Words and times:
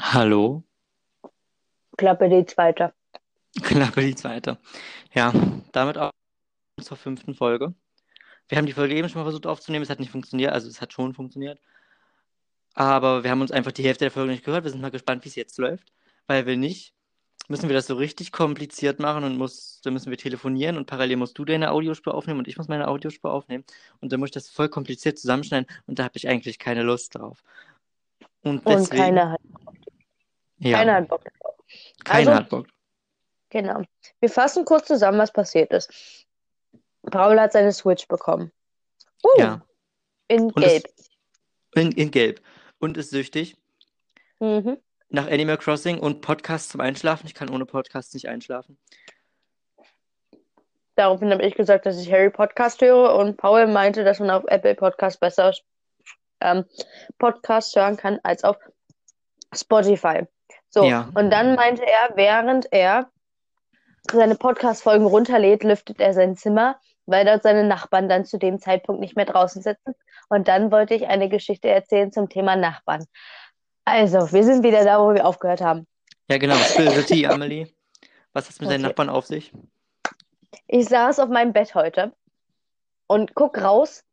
Hallo, 0.00 0.64
Klappe 1.98 2.28
die 2.28 2.46
zweite. 2.46 2.94
Klappe 3.62 4.00
die 4.00 4.14
zweite. 4.14 4.58
Ja, 5.12 5.32
damit 5.72 5.98
auch 5.98 6.12
zur 6.80 6.96
fünften 6.96 7.34
Folge. 7.34 7.74
Wir 8.48 8.56
haben 8.56 8.66
die 8.66 8.72
Folge 8.72 8.94
eben 8.94 9.08
schon 9.08 9.20
mal 9.20 9.24
versucht 9.24 9.46
aufzunehmen, 9.46 9.82
es 9.82 9.90
hat 9.90 9.98
nicht 9.98 10.12
funktioniert, 10.12 10.52
also 10.52 10.68
es 10.68 10.80
hat 10.80 10.92
schon 10.92 11.12
funktioniert. 11.12 11.60
Aber 12.74 13.24
wir 13.24 13.30
haben 13.30 13.40
uns 13.40 13.50
einfach 13.50 13.72
die 13.72 13.82
Hälfte 13.82 14.04
der 14.04 14.12
Folge 14.12 14.30
nicht 14.30 14.44
gehört. 14.44 14.62
Wir 14.62 14.70
sind 14.70 14.80
mal 14.80 14.92
gespannt, 14.92 15.24
wie 15.24 15.28
es 15.28 15.34
jetzt 15.34 15.58
läuft. 15.58 15.92
Weil 16.28 16.46
wir 16.46 16.56
nicht, 16.56 16.94
müssen 17.48 17.68
wir 17.68 17.74
das 17.74 17.88
so 17.88 17.96
richtig 17.96 18.30
kompliziert 18.30 19.00
machen 19.00 19.24
und 19.24 19.36
muss, 19.36 19.80
dann 19.82 19.94
müssen 19.94 20.10
wir 20.10 20.18
telefonieren 20.18 20.76
und 20.76 20.86
parallel 20.86 21.16
musst 21.16 21.36
du 21.36 21.44
deine 21.44 21.72
Audiospur 21.72 22.14
aufnehmen 22.14 22.38
und 22.38 22.46
ich 22.46 22.56
muss 22.56 22.68
meine 22.68 22.86
Audiospur 22.86 23.32
aufnehmen. 23.32 23.64
Und 24.00 24.12
dann 24.12 24.20
muss 24.20 24.28
ich 24.28 24.34
das 24.34 24.48
voll 24.48 24.68
kompliziert 24.68 25.18
zusammenschneiden 25.18 25.66
und 25.86 25.98
da 25.98 26.04
habe 26.04 26.16
ich 26.16 26.28
eigentlich 26.28 26.60
keine 26.60 26.84
Lust 26.84 27.16
drauf. 27.16 27.42
Und 28.42 28.64
Und 28.64 28.68
deswegen, 28.68 29.02
keiner 29.02 29.32
hat, 29.32 29.40
ja, 30.58 30.78
keiner 30.78 30.94
hat 30.94 31.08
Bock 31.08 31.24
drauf. 31.24 31.54
keiner 32.04 32.30
Also, 32.30 32.34
hat 32.34 32.48
Bock. 32.48 32.66
genau. 33.50 33.82
Wir 34.20 34.30
fassen 34.30 34.64
kurz 34.64 34.86
zusammen, 34.86 35.18
was 35.18 35.32
passiert 35.32 35.72
ist. 35.72 36.26
Paul 37.02 37.38
hat 37.40 37.52
seine 37.52 37.72
Switch 37.72 38.06
bekommen. 38.08 38.52
Uh, 39.24 39.40
Ja, 39.40 39.62
in 40.28 40.42
und 40.44 40.56
Gelb. 40.56 40.84
in, 41.74 41.92
in 41.92 42.10
Gelb. 42.10 42.40
Und 42.78 42.96
ist 42.96 43.10
süchtig. 43.10 43.56
Mhm. 44.40 44.78
nach 45.08 45.26
Animal 45.28 45.56
Crossing 45.58 45.98
und 45.98 46.20
Podcast 46.20 46.70
zum 46.70 46.80
Einschlafen. 46.80 47.26
Ich 47.26 47.34
kann 47.34 47.48
ohne 47.50 47.66
Podcast 47.66 48.14
nicht 48.14 48.28
einschlafen. 48.28 48.78
Daraufhin 50.94 51.30
habe 51.32 51.44
ich 51.44 51.54
gesagt, 51.54 51.86
dass 51.86 51.98
ich 52.00 52.12
Harry 52.12 52.30
Podcast 52.30 52.80
höre 52.80 53.14
und 53.14 53.36
Paul 53.36 53.66
meinte, 53.68 54.04
dass 54.04 54.18
man 54.20 54.30
auf 54.30 54.44
Apple 54.46 54.74
Podcast 54.74 55.18
besser 55.20 55.54
ähm, 56.40 56.64
Podcasts 57.18 57.74
hören 57.74 57.96
kann 57.96 58.20
als 58.22 58.44
auf 58.44 58.56
Spotify. 59.54 60.26
So, 60.70 60.84
Ja, 60.84 61.08
und 61.14 61.30
dann 61.30 61.54
meinte 61.54 61.82
er, 61.86 62.16
während 62.16 62.70
er 62.72 63.08
seine 64.10 64.34
Podcast-Folgen 64.36 65.06
runterlädt, 65.06 65.64
lüftet 65.64 66.00
er 66.00 66.14
sein 66.14 66.36
Zimmer, 66.36 66.78
weil 67.06 67.24
dort 67.24 67.42
seine 67.42 67.64
Nachbarn 67.64 68.08
dann 68.08 68.24
zu 68.24 68.38
dem 68.38 68.58
Zeitpunkt 68.58 69.00
nicht 69.00 69.16
mehr 69.16 69.24
draußen 69.26 69.62
sitzen. 69.62 69.94
Und 70.28 70.48
dann 70.48 70.70
wollte 70.70 70.94
ich 70.94 71.06
eine 71.06 71.28
Geschichte 71.28 71.68
erzählen 71.68 72.12
zum 72.12 72.28
Thema 72.28 72.56
Nachbarn. 72.56 73.04
Also, 73.84 74.32
wir 74.32 74.44
sind 74.44 74.62
wieder 74.62 74.84
da, 74.84 75.00
wo 75.00 75.14
wir 75.14 75.24
aufgehört 75.26 75.60
haben. 75.62 75.86
ja 76.28 76.36
genau. 76.38 76.56
Spill 76.56 76.90
the 76.90 77.02
tea, 77.02 77.26
Amelie. 77.26 77.66
Was 78.34 78.44
hat 78.44 78.52
es 78.52 78.60
mit 78.60 78.70
deinen 78.70 78.80
Okay. 78.80 78.88
Nachbarn 78.88 79.08
auf 79.08 79.24
sich? 79.26 79.52
Ich 80.66 80.86
saß 80.88 81.18
auf 81.20 81.30
meinem 81.30 81.52
Bett 81.54 81.74
heute 81.74 82.12
und 83.06 83.34
guck 83.34 83.56
raus 83.62 84.04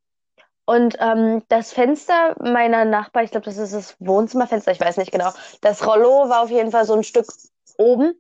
und 0.66 0.98
ähm, 1.00 1.44
das 1.48 1.74
Fenster 1.74 2.36
meiner 2.42 2.86
Nachbar, 2.86 3.24
ich 3.24 3.32
glaube, 3.32 3.46
das 3.46 3.58
ist 3.58 3.74
das 3.74 3.96
Wohnzimmerfenster, 4.00 4.72
ich 4.72 4.80
weiß 4.80 4.98
nicht 4.98 5.12
genau. 5.12 5.32
Das 5.62 5.86
Rollo 5.86 6.30
war 6.30 6.42
auf 6.44 6.50
jeden 6.50 6.72
Fall 6.72 6.86
so 6.86 6.94
ein 6.94 7.04
Stück 7.04 7.28
oben, 7.78 8.14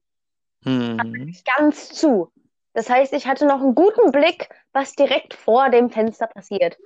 Hm. 0.63 1.33
ganz 1.57 1.89
zu. 1.89 2.31
Das 2.73 2.89
heißt, 2.89 3.13
ich 3.13 3.27
hatte 3.27 3.45
noch 3.45 3.61
einen 3.61 3.75
guten 3.75 4.11
Blick, 4.11 4.49
was 4.73 4.93
direkt 4.93 5.33
vor 5.33 5.69
dem 5.69 5.89
Fenster 5.89 6.27
passiert. 6.27 6.77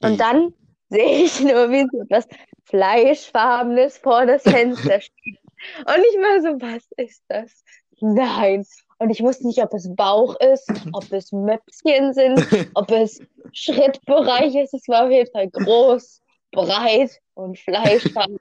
Und 0.00 0.18
dann 0.18 0.52
sehe 0.88 1.24
ich 1.24 1.40
nur, 1.40 1.70
wie 1.70 1.86
so 1.90 2.02
etwas 2.02 2.26
Fleischfarbenes 2.64 3.98
vor 3.98 4.26
das 4.26 4.42
Fenster 4.42 5.00
steht. 5.00 5.38
Und 5.78 5.98
ich 5.98 6.18
war 6.18 6.40
so, 6.40 6.60
was 6.60 6.82
ist 6.96 7.22
das? 7.28 7.62
Nein. 8.00 8.66
Und 9.02 9.10
ich 9.10 9.20
wusste 9.20 9.48
nicht, 9.48 9.60
ob 9.60 9.74
es 9.74 9.92
Bauch 9.96 10.36
ist, 10.38 10.70
ob 10.92 11.10
es 11.10 11.32
Möpschen 11.32 12.14
sind, 12.14 12.38
ob 12.74 12.88
es 12.92 13.20
Schrittbereich 13.52 14.54
ist. 14.54 14.74
Es 14.74 14.86
war 14.86 15.06
auf 15.06 15.10
jeden 15.10 15.30
Fall 15.32 15.50
groß, 15.50 16.20
breit 16.52 17.10
und 17.34 17.58
fleischfarben. 17.58 18.38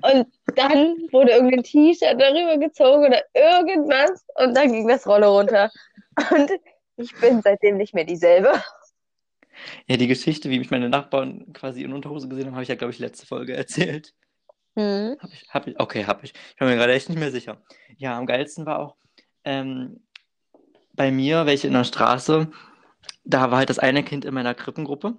Und 0.00 0.26
dann 0.56 0.96
wurde 1.12 1.32
irgendwie 1.32 1.58
ein 1.58 1.62
T-Shirt 1.62 2.18
darüber 2.18 2.56
gezogen 2.56 3.04
oder 3.04 3.22
irgendwas. 3.34 4.24
Und 4.36 4.56
dann 4.56 4.72
ging 4.72 4.88
das 4.88 5.06
Rollo 5.06 5.36
runter. 5.36 5.70
Und 6.30 6.52
ich 6.96 7.14
bin 7.20 7.42
seitdem 7.42 7.76
nicht 7.76 7.92
mehr 7.92 8.04
dieselbe. 8.04 8.62
Ja, 9.88 9.98
die 9.98 10.06
Geschichte, 10.06 10.48
wie 10.48 10.58
mich 10.58 10.70
meine 10.70 10.88
Nachbarn 10.88 11.52
quasi 11.52 11.82
in 11.82 11.92
Unterhose 11.92 12.28
gesehen 12.28 12.46
haben, 12.46 12.54
habe 12.54 12.62
ich 12.62 12.70
ja, 12.70 12.76
glaube 12.76 12.94
ich, 12.94 12.98
letzte 12.98 13.26
Folge 13.26 13.54
erzählt. 13.54 14.14
Hm. 14.74 15.18
Hab 15.20 15.32
ich, 15.34 15.46
hab 15.50 15.66
ich, 15.66 15.78
okay, 15.78 16.06
habe 16.06 16.24
ich. 16.24 16.32
Ich 16.32 16.56
bin 16.56 16.68
mir 16.68 16.76
gerade 16.76 16.94
echt 16.94 17.10
nicht 17.10 17.18
mehr 17.18 17.30
sicher. 17.30 17.60
Ja, 17.98 18.16
am 18.16 18.24
geilsten 18.24 18.64
war 18.64 18.78
auch 18.78 18.96
ähm, 19.48 20.00
bei 20.98 21.10
mir, 21.12 21.46
welche 21.46 21.68
in 21.68 21.72
der 21.72 21.84
Straße, 21.84 22.50
da 23.24 23.50
war 23.50 23.58
halt 23.58 23.70
das 23.70 23.78
eine 23.78 24.02
Kind 24.02 24.24
in 24.24 24.34
meiner 24.34 24.54
Krippengruppe. 24.54 25.16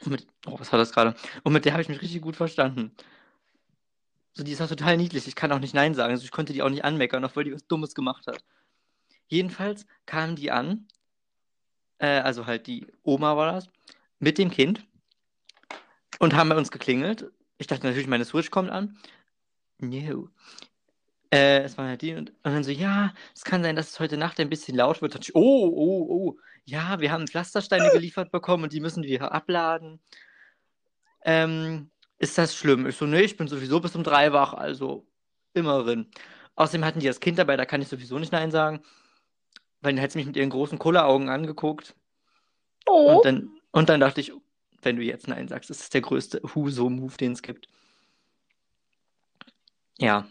Und 0.00 0.10
mit, 0.10 0.26
oh, 0.46 0.58
was 0.58 0.72
war 0.72 0.78
das 0.78 0.92
gerade? 0.92 1.14
Und 1.44 1.52
mit 1.52 1.66
der 1.66 1.72
habe 1.72 1.82
ich 1.82 1.88
mich 1.88 2.00
richtig 2.00 2.22
gut 2.22 2.36
verstanden. 2.36 2.90
So, 4.32 4.42
die 4.42 4.52
ist 4.52 4.62
auch 4.62 4.68
total 4.68 4.96
niedlich. 4.96 5.28
Ich 5.28 5.36
kann 5.36 5.52
auch 5.52 5.58
nicht 5.58 5.74
Nein 5.74 5.94
sagen. 5.94 6.10
Also 6.12 6.24
ich 6.24 6.30
konnte 6.30 6.54
die 6.54 6.62
auch 6.62 6.70
nicht 6.70 6.84
anmeckern, 6.84 7.24
obwohl 7.24 7.44
die 7.44 7.52
was 7.52 7.66
Dummes 7.66 7.94
gemacht 7.94 8.26
hat. 8.26 8.42
Jedenfalls 9.28 9.86
kamen 10.06 10.36
die 10.36 10.50
an, 10.50 10.88
äh, 11.98 12.20
also 12.20 12.46
halt 12.46 12.66
die 12.66 12.86
Oma 13.02 13.36
war 13.36 13.52
das, 13.52 13.68
mit 14.18 14.38
dem 14.38 14.50
Kind 14.50 14.86
und 16.18 16.34
haben 16.34 16.48
bei 16.48 16.56
uns 16.56 16.70
geklingelt. 16.70 17.30
Ich 17.58 17.66
dachte 17.66 17.86
natürlich, 17.86 18.08
meine 18.08 18.24
Switch 18.24 18.50
kommt 18.50 18.70
an. 18.70 18.98
No. 19.78 20.30
Äh, 21.34 21.64
es 21.64 21.76
waren 21.76 21.88
halt 21.88 22.00
die 22.02 22.14
und, 22.14 22.30
und 22.30 22.36
dann 22.44 22.62
so, 22.62 22.70
ja, 22.70 23.12
es 23.34 23.42
kann 23.42 23.64
sein, 23.64 23.74
dass 23.74 23.90
es 23.90 23.98
heute 23.98 24.16
Nacht 24.16 24.38
ein 24.38 24.48
bisschen 24.48 24.76
laut 24.76 25.02
wird. 25.02 25.16
Ich, 25.16 25.34
oh, 25.34 25.40
oh, 25.40 26.06
oh, 26.08 26.38
ja, 26.64 27.00
wir 27.00 27.10
haben 27.10 27.26
Pflastersteine 27.26 27.90
geliefert 27.90 28.30
bekommen 28.30 28.62
und 28.62 28.72
die 28.72 28.78
müssen 28.78 29.02
wir 29.02 29.32
abladen. 29.32 29.98
Ähm, 31.24 31.90
ist 32.18 32.38
das 32.38 32.54
schlimm? 32.54 32.86
Ich 32.86 32.96
so, 32.96 33.06
nee, 33.06 33.22
ich 33.22 33.36
bin 33.36 33.48
sowieso 33.48 33.80
bis 33.80 33.96
um 33.96 34.04
drei 34.04 34.32
wach, 34.32 34.54
also 34.54 35.08
immerhin. 35.54 36.08
Außerdem 36.54 36.84
hatten 36.84 37.00
die 37.00 37.08
das 37.08 37.18
Kind 37.18 37.36
dabei, 37.36 37.56
da 37.56 37.66
kann 37.66 37.82
ich 37.82 37.88
sowieso 37.88 38.16
nicht 38.20 38.30
Nein 38.30 38.52
sagen, 38.52 38.84
weil 39.80 39.94
dann 39.94 40.02
hat 40.04 40.12
sie 40.12 40.18
mich 40.18 40.26
mit 40.28 40.36
ihren 40.36 40.50
großen 40.50 40.78
Kulleraugen 40.78 41.30
angeguckt 41.30 41.96
Oh. 42.86 43.16
und 43.16 43.24
dann, 43.24 43.50
und 43.72 43.88
dann 43.88 43.98
dachte 43.98 44.20
ich, 44.20 44.32
wenn 44.82 44.96
du 44.96 45.02
jetzt 45.02 45.26
Nein 45.26 45.48
sagst, 45.48 45.70
das 45.70 45.80
ist 45.80 45.94
der 45.94 46.02
größte 46.02 46.42
Huso-Move, 46.54 47.16
den 47.16 47.32
es 47.32 47.42
gibt. 47.42 47.66
Ja, 49.98 50.28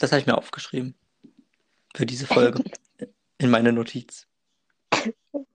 das 0.00 0.12
habe 0.12 0.20
ich 0.20 0.26
mir 0.26 0.36
aufgeschrieben 0.36 0.94
für 1.94 2.06
diese 2.06 2.26
Folge 2.26 2.64
in 3.38 3.50
meine 3.50 3.72
Notiz. 3.72 4.26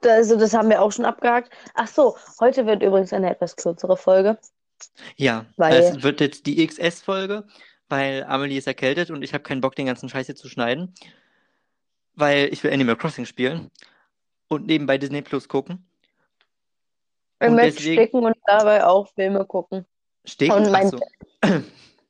Also, 0.04 0.38
das 0.38 0.54
haben 0.54 0.70
wir 0.70 0.82
auch 0.82 0.92
schon 0.92 1.06
abgehakt. 1.06 1.52
Ach 1.74 1.88
so, 1.88 2.16
heute 2.40 2.66
wird 2.66 2.84
übrigens 2.84 3.12
eine 3.12 3.30
etwas 3.30 3.56
kürzere 3.56 3.98
Folge, 3.98 4.38
Ja, 5.18 5.46
weil 5.58 5.74
es 5.76 6.04
wird 6.04 6.22
jetzt 6.22 6.46
die 6.46 6.66
XS-Folge, 6.66 7.46
weil 7.90 8.24
Amelie 8.24 8.58
ist 8.58 8.68
erkältet 8.68 9.12
und 9.12 9.24
ich 9.24 9.34
habe 9.34 9.44
keinen 9.44 9.62
Bock, 9.62 9.76
den 9.76 9.88
ganzen 9.88 10.10
Scheiß 10.10 10.28
hier 10.28 10.36
zu 10.36 10.48
schneiden, 10.48 10.94
weil 12.14 12.50
ich 12.52 12.64
will 12.64 12.72
Animal 12.72 12.96
Crossing 12.96 13.26
spielen 13.26 13.72
und 14.48 14.68
nebenbei 14.68 14.98
Disney 14.98 15.22
Plus 15.22 15.48
gucken. 15.48 15.86
wir 17.40 17.50
Und 17.50 17.56
möchten 17.56 17.78
deswegen 17.78 18.02
sticken 18.02 18.26
und 18.26 18.38
dabei 18.46 18.86
auch 18.86 19.12
Filme 19.14 19.46
gucken. 19.46 19.86
Steak? 20.28 20.54
Und 20.54 20.72
mein, 20.72 20.88
Achso. 20.88 21.00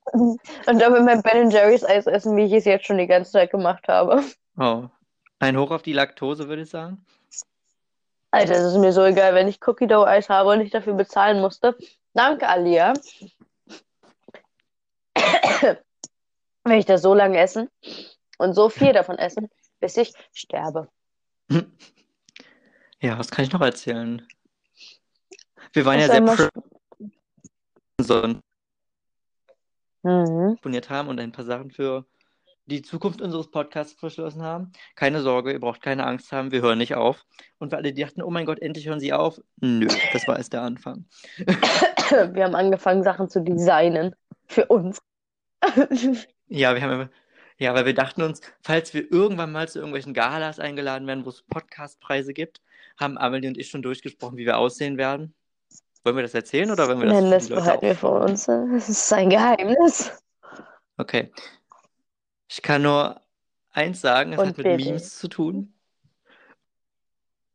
und 0.14 0.80
dabei 0.80 1.00
mein 1.02 1.22
Ben 1.22 1.50
Jerry's 1.50 1.84
Eis 1.84 2.08
essen, 2.08 2.36
wie 2.38 2.46
ich 2.46 2.54
es 2.54 2.66
jetzt 2.66 2.86
schon 2.86 2.98
die 2.98 3.08
ganze 3.08 3.32
Zeit 3.32 3.52
gemacht 3.52 3.88
habe. 3.88 4.24
Oh. 4.58 4.86
Ein 5.40 5.58
Hoch 5.58 5.72
auf 5.72 5.82
die 5.82 5.94
Laktose, 5.94 6.48
würde 6.48 6.62
ich 6.62 6.70
sagen. 6.70 7.06
Alter, 8.32 8.54
es 8.54 8.74
ist 8.74 8.78
mir 8.78 8.92
so 8.92 9.04
egal, 9.04 9.34
wenn 9.36 9.48
ich 9.48 9.66
Cookie 9.66 9.88
Dough 9.88 10.08
Eis 10.08 10.30
habe 10.30 10.50
und 10.50 10.62
ich 10.62 10.72
dafür 10.72 10.94
bezahlen 10.94 11.42
musste. 11.42 11.78
Danke, 12.14 12.48
Alia. 12.48 12.94
Wenn 16.64 16.80
ich 16.80 16.86
das 16.86 17.02
so 17.02 17.14
lange 17.14 17.38
essen 17.38 17.70
und 18.38 18.54
so 18.54 18.70
viel 18.70 18.92
davon 18.92 19.18
essen, 19.18 19.50
bis 19.80 19.98
ich 19.98 20.14
sterbe. 20.34 20.90
Ja, 23.02 23.20
was 23.20 23.30
kann 23.30 23.46
ich 23.46 23.52
noch 23.52 23.62
erzählen? 23.62 24.26
Wir 25.74 25.86
waren 25.86 26.00
Das 26.00 26.08
ja 26.08 26.14
sehr 26.14 26.18
einmal. 26.18 26.38
pro 26.38 26.50
Mhm. 30.06 30.58
abonniert 30.60 30.90
haben 30.90 31.10
und 31.10 31.20
ein 31.20 31.32
paar 31.32 31.46
Sachen 31.46 31.72
für 31.72 32.06
die 32.68 32.82
Zukunft 32.82 33.22
unseres 33.22 33.50
Podcasts 33.50 34.00
beschlossen 34.00 34.42
haben. 34.42 34.72
Keine 34.96 35.22
Sorge, 35.22 35.52
ihr 35.52 35.60
braucht 35.60 35.82
keine 35.82 36.06
Angst 36.06 36.32
haben, 36.32 36.52
wir 36.52 36.62
hören 36.62 36.78
nicht 36.78 36.96
auf. 36.96 37.26
Und 37.58 37.70
für 37.70 37.78
alle, 37.78 37.92
die 37.92 38.02
dachten, 38.02 38.22
oh 38.22 38.30
mein 38.30 38.46
Gott, 38.46 38.60
endlich 38.60 38.88
hören 38.88 39.00
sie 39.00 39.14
auf. 39.14 39.40
Nö, 39.62 39.88
das 40.14 40.28
war 40.28 40.38
erst 40.38 40.54
der 40.54 40.62
Anfang. 40.62 41.06
Wir 42.34 42.44
haben 42.44 42.54
angefangen, 42.54 43.02
Sachen 43.02 43.30
zu 43.30 43.42
designen. 43.42 44.16
Für 44.48 44.68
uns. 44.68 45.02
Ja, 46.48 46.76
wir 46.76 46.84
haben 46.84 47.10
ja, 47.58 47.74
weil 47.74 47.86
wir 47.86 47.96
dachten 47.96 48.22
uns, 48.22 48.42
falls 48.62 48.94
wir 48.94 49.12
irgendwann 49.12 49.52
mal 49.52 49.68
zu 49.68 49.80
irgendwelchen 49.80 50.14
Galas 50.14 50.60
eingeladen 50.60 51.08
werden, 51.08 51.26
wo 51.26 51.30
es 51.30 51.42
Podcastpreise 51.42 52.34
gibt, 52.34 52.62
haben 53.00 53.18
Amelie 53.18 53.48
und 53.48 53.58
ich 53.58 53.70
schon 53.70 53.82
durchgesprochen, 53.82 54.38
wie 54.38 54.46
wir 54.46 54.58
aussehen 54.58 54.98
werden. 54.98 55.34
Wollen 56.06 56.18
wir 56.18 56.24
das 56.24 56.36
erzählen 56.36 56.70
oder 56.70 56.88
wollen 56.88 57.00
wir 57.00 57.08
das 57.08 57.20
Nein, 57.20 57.32
das 57.32 57.50
behalten 57.50 57.88
wir 57.88 57.96
für 57.96 58.10
uns. 58.10 58.46
Das 58.46 58.88
ist 58.88 59.12
ein 59.12 59.32
Geheimnis. 59.32 60.12
Okay. 60.98 61.32
Ich 62.48 62.62
kann 62.62 62.84
nur 62.84 63.20
eins 63.72 64.02
sagen, 64.02 64.34
es 64.34 64.38
hat 64.38 64.46
Und 64.46 64.58
mit 64.58 64.68
Bibbel. 64.68 64.86
Memes 64.86 65.18
zu 65.18 65.28
tun. 65.28 65.74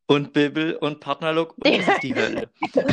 Und 0.06 0.32
Bibbel 0.32 0.74
und 0.74 0.98
Partnerlook 0.98 1.56
und 1.58 1.64
es 1.64 1.86
ist 1.86 2.02
die 2.02 2.16
Hölle. 2.16 2.50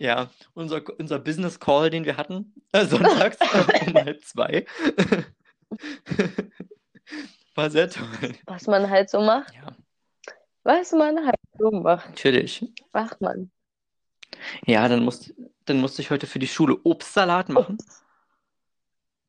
Ja, 0.00 0.30
unser, 0.54 0.80
unser 0.98 1.18
Business 1.18 1.60
Call, 1.60 1.90
den 1.90 2.06
wir 2.06 2.16
hatten, 2.16 2.54
äh, 2.72 2.86
sonntags 2.86 3.36
um 3.86 3.94
halb 3.94 4.24
zwei, 4.24 4.64
war 7.60 7.70
sehr 7.70 7.90
toll. 7.90 8.34
Was 8.46 8.66
man 8.66 8.88
halt 8.88 9.10
so 9.10 9.20
macht. 9.20 9.54
Ja, 9.54 9.76
Was 10.64 10.92
man 10.92 11.24
halt 11.26 11.36
so 11.58 11.70
macht. 11.70 12.08
natürlich. 12.08 12.64
Macht 12.92 13.20
man. 13.20 13.50
Ja, 14.66 14.88
dann, 14.88 15.04
musst, 15.04 15.34
dann 15.66 15.80
musste 15.80 16.00
ich 16.02 16.10
heute 16.10 16.26
für 16.26 16.38
die 16.38 16.48
Schule 16.48 16.78
Obstsalat 16.84 17.48
machen. 17.50 17.76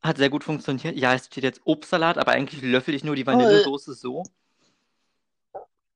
Hat 0.01 0.18
sehr 0.18 0.30
gut 0.30 0.44
funktioniert. 0.44 0.95
Ja, 0.95 1.13
es 1.13 1.25
steht 1.25 1.44
jetzt 1.44 1.62
Obstsalat, 1.66 2.18
aber 2.18 2.31
eigentlich 2.31 2.62
löffel 2.62 2.94
ich 2.95 3.04
nur 3.04 3.16
die 3.16 3.25
Vanillesoße 3.28 3.94
so. 3.94 4.24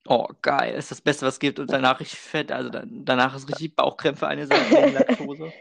Oh, 0.08 0.28
geil. 0.42 0.76
Ist 0.76 0.92
das 0.92 1.02
Beste, 1.02 1.26
was 1.26 1.36
es 1.36 1.40
gibt. 1.40 1.58
Und 1.58 1.72
danach 1.72 2.00
richtig 2.00 2.20
fett. 2.20 2.52
Also 2.52 2.70
dann, 2.70 3.06
danach 3.06 3.36
ist 3.36 3.50
richtig 3.50 3.76
Bauchkrämpfe 3.76 4.28
angesagt 4.28 4.70
wegen 4.70 4.94
Laktose. 4.94 5.52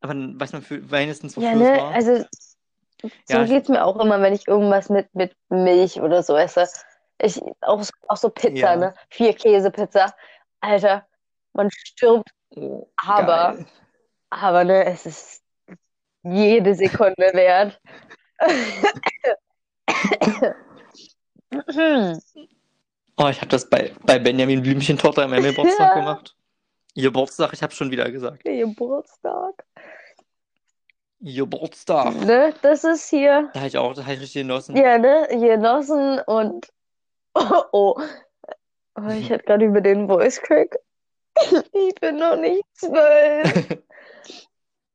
Aber 0.00 0.14
dann 0.14 0.38
weiß 0.40 0.52
man 0.52 0.62
für, 0.62 0.90
wenigstens, 0.90 1.36
wofür 1.36 1.50
Ja, 1.50 1.54
es 1.54 1.58
ne? 1.70 1.76
war. 1.78 1.94
Also, 1.94 2.24
so 3.02 3.08
Ja, 3.28 3.42
ich- 3.42 3.50
geht's 3.50 3.68
mir 3.68 3.84
auch 3.84 3.98
immer, 4.00 4.20
wenn 4.22 4.32
ich 4.32 4.46
irgendwas 4.48 4.88
mit, 4.88 5.12
mit 5.14 5.34
Milch 5.48 6.00
oder 6.00 6.22
so 6.22 6.36
esse. 6.36 6.68
Ich, 7.20 7.40
auch, 7.62 7.84
auch 8.08 8.16
so 8.16 8.30
Pizza, 8.30 8.72
Ja. 8.72 8.76
ne? 8.76 8.94
Vier 9.10 9.32
Käse-Pizza. 9.34 10.14
Alter, 10.60 11.06
man 11.52 11.70
stirbt, 11.70 12.30
Aber- 12.96 13.54
geil. 13.56 13.66
aber 14.30 14.64
ne, 14.64 14.84
es 14.86 15.06
ist 15.06 15.42
jede 16.22 16.74
Sekunde 16.74 17.30
wert. 17.32 17.80
Oh, 23.18 23.28
ich 23.28 23.38
habe 23.38 23.48
das 23.48 23.68
bei, 23.70 23.92
bei 24.04 24.18
Benjamin 24.18 24.62
Blümchentorte 24.62 25.26
meinem 25.26 25.44
Geburtstag 25.44 25.94
Ja. 25.94 25.94
gemacht. 26.00 26.36
Geburtstag, 26.94 27.52
ich 27.52 27.62
habe 27.62 27.74
schon 27.74 27.90
wieder 27.90 28.10
gesagt. 28.10 28.44
Geburtstag. 28.44 29.64
Geburtstag. 31.20 32.14
Ne? 32.24 32.54
Das 32.62 32.84
ist 32.84 33.08
hier, 33.08 33.50
Da 33.54 33.60
habe 33.60 33.68
ich 33.68 33.78
auch, 33.78 33.94
da 33.94 34.02
habe 34.02 34.14
ich 34.14 34.20
richtig 34.20 34.42
genossen. 34.42 34.76
ja, 34.76 34.98
ne? 34.98 35.26
Genossen 35.30 36.20
und 36.26 36.68
oh, 37.34 37.62
oh. 37.72 38.00
Oh, 38.98 39.08
ich 39.10 39.30
hatte 39.30 39.44
gerade 39.44 39.64
über 39.66 39.80
den 39.80 40.06
Voice 40.08 40.40
Crack. 40.40 40.76
Ich 41.72 41.94
bin 42.00 42.16
noch 42.16 42.36
nicht 42.36 42.64
zwölf. 42.74 43.78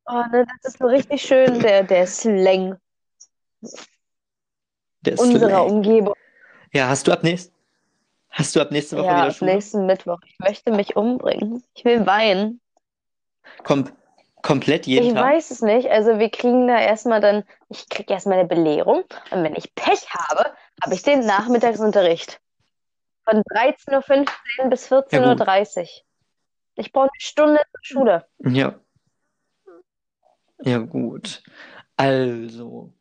Oh, 0.07 0.23
ne, 0.31 0.45
das 0.63 0.73
ist 0.73 0.79
so 0.79 0.87
richtig 0.87 1.21
schön, 1.21 1.59
der, 1.61 1.83
der 1.83 2.05
Slang 2.07 2.75
Der 5.01 5.13
ist 5.13 5.19
unserer 5.21 5.49
Slang. 5.49 5.69
Umgebung. 5.71 6.15
Ja, 6.73 6.89
hast 6.89 7.07
du 7.07 7.11
ab 7.13 7.23
nächst, 7.23 7.53
hast 8.31 8.55
du 8.55 8.61
ab 8.61 8.71
nächste 8.71 8.97
Woche 8.97 9.05
Ja, 9.05 9.17
wieder 9.17 9.27
ab 9.27 9.33
Schule? 9.33 9.53
nächsten 9.53 9.85
Mittwoch. 9.85 10.17
Ich 10.25 10.37
möchte 10.39 10.71
mich 10.71 10.95
umbringen. 10.97 11.63
Ich 11.75 11.85
will 11.85 12.05
weinen. 12.05 12.59
Kom 13.63 13.89
komplett 14.41 14.87
jeden 14.87 15.07
Ich 15.07 15.13
Tag? 15.13 15.23
weiß 15.23 15.51
es 15.51 15.61
nicht. 15.61 15.89
Also 15.89 16.19
wir 16.19 16.29
kriegen 16.29 16.67
da 16.67 16.79
erstmal 16.79 17.21
dann, 17.21 17.43
ich 17.69 17.87
kriege 17.89 18.13
erstmal 18.13 18.39
eine 18.39 18.47
Belehrung. 18.47 19.03
Und 19.31 19.43
wenn 19.43 19.55
ich 19.55 19.73
Pech 19.75 20.07
habe, 20.09 20.51
habe 20.83 20.93
ich 20.93 21.03
den 21.03 21.25
Nachmittagsunterricht. 21.25 22.39
Von 23.23 23.41
13.15 23.43 24.63
Uhr 24.63 24.69
bis 24.69 24.89
Ja, 24.89 24.99
gut. 24.99 25.11
14.30 25.11 25.79
Uhr. 25.79 25.87
Ich 26.75 26.91
brauche 26.91 27.03
eine 27.03 27.19
Stunde 27.19 27.59
zur 27.71 27.83
Schule. 27.83 28.27
Ja. 28.39 28.79
Ja, 30.63 30.77
gut. 30.79 31.43
Also, 31.97 32.93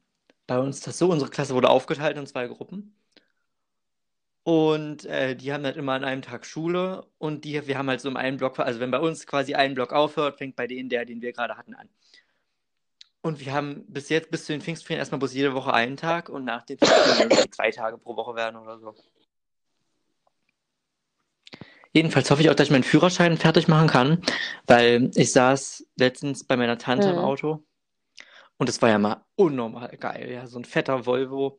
bei 0.46 0.58
uns 0.58 0.78
ist 0.78 0.86
das 0.86 0.98
so, 0.98 1.10
unsere 1.10 1.30
Klasse 1.30 1.54
wurde 1.54 1.70
aufgeteilt 1.70 2.16
in 2.16 2.26
zwei 2.26 2.46
Gruppen. 2.48 2.99
Und 4.42 5.04
äh, 5.04 5.36
die 5.36 5.52
haben 5.52 5.64
halt 5.64 5.76
immer 5.76 5.92
an 5.92 6.04
einem 6.04 6.22
Tag 6.22 6.46
Schule 6.46 7.06
und 7.18 7.44
die, 7.44 7.66
wir 7.66 7.76
haben 7.78 7.88
halt 7.88 8.00
so 8.00 8.08
im 8.08 8.16
einen 8.16 8.38
Block, 8.38 8.58
also 8.58 8.80
wenn 8.80 8.90
bei 8.90 8.98
uns 8.98 9.26
quasi 9.26 9.54
ein 9.54 9.74
Block 9.74 9.92
aufhört, 9.92 10.38
fängt 10.38 10.56
bei 10.56 10.66
denen 10.66 10.88
der, 10.88 11.04
den 11.04 11.20
wir 11.20 11.32
gerade 11.32 11.56
hatten, 11.56 11.74
an. 11.74 11.88
Und 13.22 13.40
wir 13.44 13.52
haben 13.52 13.84
bis 13.86 14.08
jetzt, 14.08 14.30
bis 14.30 14.46
zu 14.46 14.52
den 14.52 14.62
Pfingstferien, 14.62 14.98
erstmal 14.98 15.18
bloß 15.18 15.34
jede 15.34 15.54
Woche 15.54 15.74
einen 15.74 15.96
Tag 15.98 16.30
und 16.30 16.44
nach 16.44 16.62
den 16.64 16.78
Pfingstferien 16.78 17.52
zwei 17.52 17.70
Tage 17.70 17.98
pro 17.98 18.16
Woche 18.16 18.34
werden 18.34 18.56
oder 18.56 18.78
so. 18.78 18.94
Jedenfalls 21.92 22.30
hoffe 22.30 22.40
ich 22.42 22.48
auch, 22.48 22.54
dass 22.54 22.68
ich 22.68 22.72
meinen 22.72 22.84
Führerschein 22.84 23.36
fertig 23.36 23.68
machen 23.68 23.88
kann, 23.88 24.22
weil 24.66 25.10
ich 25.16 25.32
saß 25.32 25.86
letztens 25.96 26.44
bei 26.44 26.56
meiner 26.56 26.78
Tante 26.78 27.10
im 27.10 27.16
Mhm. 27.16 27.22
Auto 27.24 27.64
und 28.58 28.68
es 28.68 28.80
war 28.80 28.88
ja 28.90 28.98
mal 28.98 29.24
unnormal 29.36 29.96
geil, 29.98 30.30
ja, 30.30 30.46
so 30.46 30.58
ein 30.58 30.64
fetter 30.64 31.04
Volvo. 31.04 31.58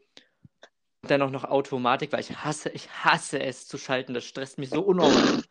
Dann 1.08 1.22
auch 1.22 1.32
noch 1.32 1.46
Automatik, 1.46 2.12
weil 2.12 2.20
ich 2.20 2.36
hasse, 2.38 2.70
ich 2.70 2.90
hasse 2.90 3.40
es 3.40 3.68
zu 3.68 3.78
schalten, 3.78 4.14
das 4.14 4.24
stresst 4.24 4.58
mich 4.58 4.70
so 4.70 4.82
unnormal. 4.82 5.44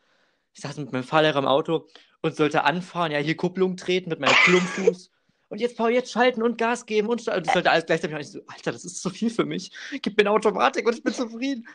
Ich 0.53 0.61
saß 0.61 0.77
mit 0.79 0.93
meinem 0.93 1.05
Fahrlehrer 1.05 1.39
im 1.39 1.47
Auto 1.47 1.89
und 2.23 2.37
sollte 2.37 2.65
anfahren, 2.65 3.13
ja, 3.13 3.19
hier 3.19 3.37
Kupplung 3.37 3.77
treten 3.77 4.11
mit 4.11 4.21
meinem 4.21 4.35
Klumpfuß. 4.45 5.11
Und 5.49 5.61
jetzt, 5.61 5.77
Paul, 5.77 5.91
jetzt 5.91 6.13
schalten 6.13 6.43
und 6.43 6.59
Gas 6.59 6.87
geben 6.87 7.09
und 7.09 7.23
schalten. 7.23 7.45
Das 7.45 7.55
sollte 7.55 7.71
alles 7.71 7.87
gleichzeitig 7.87 8.13
machen. 8.13 8.23
Ich 8.23 8.31
so, 8.31 8.41
Alter, 8.47 8.71
das 8.71 8.85
ist 8.85 9.03
zu 9.03 9.11
viel 9.11 9.31
für 9.31 9.45
mich. 9.45 9.73
Gib 10.01 10.17
mir 10.17 10.23
eine 10.23 10.31
Automatik 10.31 10.87
und 10.87 10.95
ich 10.95 11.03
bin 11.03 11.13
zufrieden. 11.13 11.67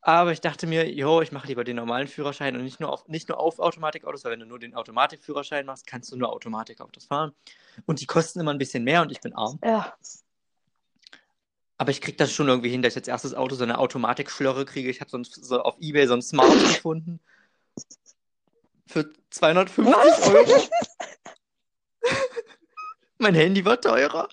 Aber 0.00 0.32
ich 0.32 0.40
dachte 0.40 0.66
mir, 0.66 0.90
jo, 0.90 1.20
ich 1.20 1.32
mache 1.32 1.46
lieber 1.46 1.64
den 1.64 1.76
normalen 1.76 2.08
Führerschein 2.08 2.56
und 2.56 2.62
nicht 2.62 2.80
nur 2.80 2.92
auf, 2.92 3.06
nicht 3.08 3.28
nur 3.28 3.38
auf 3.38 3.58
Automatikautos, 3.58 4.24
weil 4.24 4.32
wenn 4.32 4.40
du 4.40 4.46
nur 4.46 4.58
den 4.58 4.74
Automatikführerschein 4.74 5.66
machst, 5.66 5.86
kannst 5.86 6.12
du 6.12 6.16
nur 6.16 6.30
Automatikautos 6.30 7.06
fahren. 7.06 7.32
Und 7.86 8.00
die 8.00 8.06
kosten 8.06 8.40
immer 8.40 8.52
ein 8.52 8.58
bisschen 8.58 8.84
mehr 8.84 9.02
und 9.02 9.12
ich 9.12 9.20
bin 9.20 9.34
arm. 9.34 9.58
Ja. 9.62 9.94
Aber 11.76 11.90
ich 11.90 12.00
krieg 12.00 12.16
das 12.18 12.32
schon 12.32 12.48
irgendwie 12.48 12.70
hin, 12.70 12.82
dass 12.82 12.92
ich 12.94 12.98
als 12.98 13.08
erstes 13.08 13.34
Auto 13.34 13.56
so 13.56 13.64
eine 13.64 13.78
Automatikschlörre 13.78 14.64
kriege. 14.64 14.88
Ich 14.90 15.00
habe 15.00 15.10
so, 15.10 15.18
ein- 15.18 15.24
so 15.24 15.60
auf 15.62 15.76
Ebay 15.80 16.06
so 16.06 16.14
ein 16.14 16.22
Smart 16.22 16.48
gefunden. 16.84 17.20
Für 18.86 19.10
250 19.30 19.94
Was? 19.94 20.28
Euro. 20.28 20.68
mein 23.18 23.34
Handy 23.34 23.64
war 23.64 23.80
teurer. 23.80 24.28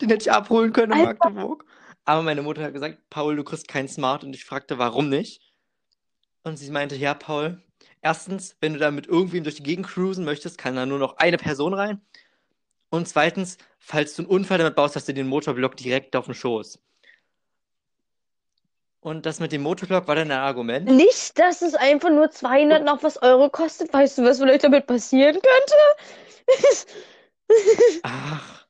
Den 0.00 0.08
hätte 0.10 0.22
ich 0.22 0.32
abholen 0.32 0.72
können 0.72 0.92
in 0.92 1.06
Alter. 1.06 1.30
Magdeburg. 1.30 1.64
Aber 2.04 2.22
meine 2.22 2.42
Mutter 2.42 2.62
hat 2.62 2.72
gesagt, 2.74 2.98
Paul, 3.10 3.34
du 3.36 3.42
kriegst 3.42 3.66
keinen 3.66 3.88
Smart. 3.88 4.22
Und 4.22 4.34
ich 4.34 4.44
fragte, 4.44 4.78
warum 4.78 5.08
nicht? 5.08 5.42
Und 6.44 6.56
sie 6.58 6.70
meinte, 6.70 6.94
ja, 6.94 7.14
Paul, 7.14 7.60
erstens, 8.02 8.56
wenn 8.60 8.74
du 8.74 8.78
damit 8.78 9.08
irgendwem 9.08 9.42
durch 9.42 9.56
die 9.56 9.64
Gegend 9.64 9.88
cruisen 9.88 10.24
möchtest, 10.24 10.58
kann 10.58 10.76
da 10.76 10.86
nur 10.86 11.00
noch 11.00 11.16
eine 11.16 11.38
Person 11.38 11.74
rein. 11.74 12.00
Und 12.90 13.08
zweitens, 13.08 13.58
falls 13.78 14.14
du 14.14 14.22
einen 14.22 14.30
Unfall 14.30 14.58
damit 14.58 14.76
baust, 14.76 14.96
hast 14.96 15.08
du 15.08 15.14
den 15.14 15.26
Motorblock 15.26 15.76
direkt 15.76 16.14
auf 16.16 16.26
dem 16.26 16.34
Schoß. 16.34 16.78
Und 19.00 19.24
das 19.26 19.38
mit 19.38 19.52
dem 19.52 19.62
Motorblock 19.62 20.08
war 20.08 20.16
dann 20.16 20.30
ein 20.30 20.38
Argument. 20.38 20.86
Nicht, 20.90 21.38
dass 21.38 21.62
es 21.62 21.74
einfach 21.74 22.10
nur 22.10 22.30
200 22.30 22.84
noch 22.84 23.02
was 23.02 23.20
Euro 23.22 23.48
kostet. 23.48 23.92
Weißt 23.92 24.18
du, 24.18 24.24
was 24.24 24.38
vielleicht 24.38 24.64
damit 24.64 24.86
passieren 24.86 25.34
könnte? 25.34 25.74
Ach. 28.02 28.66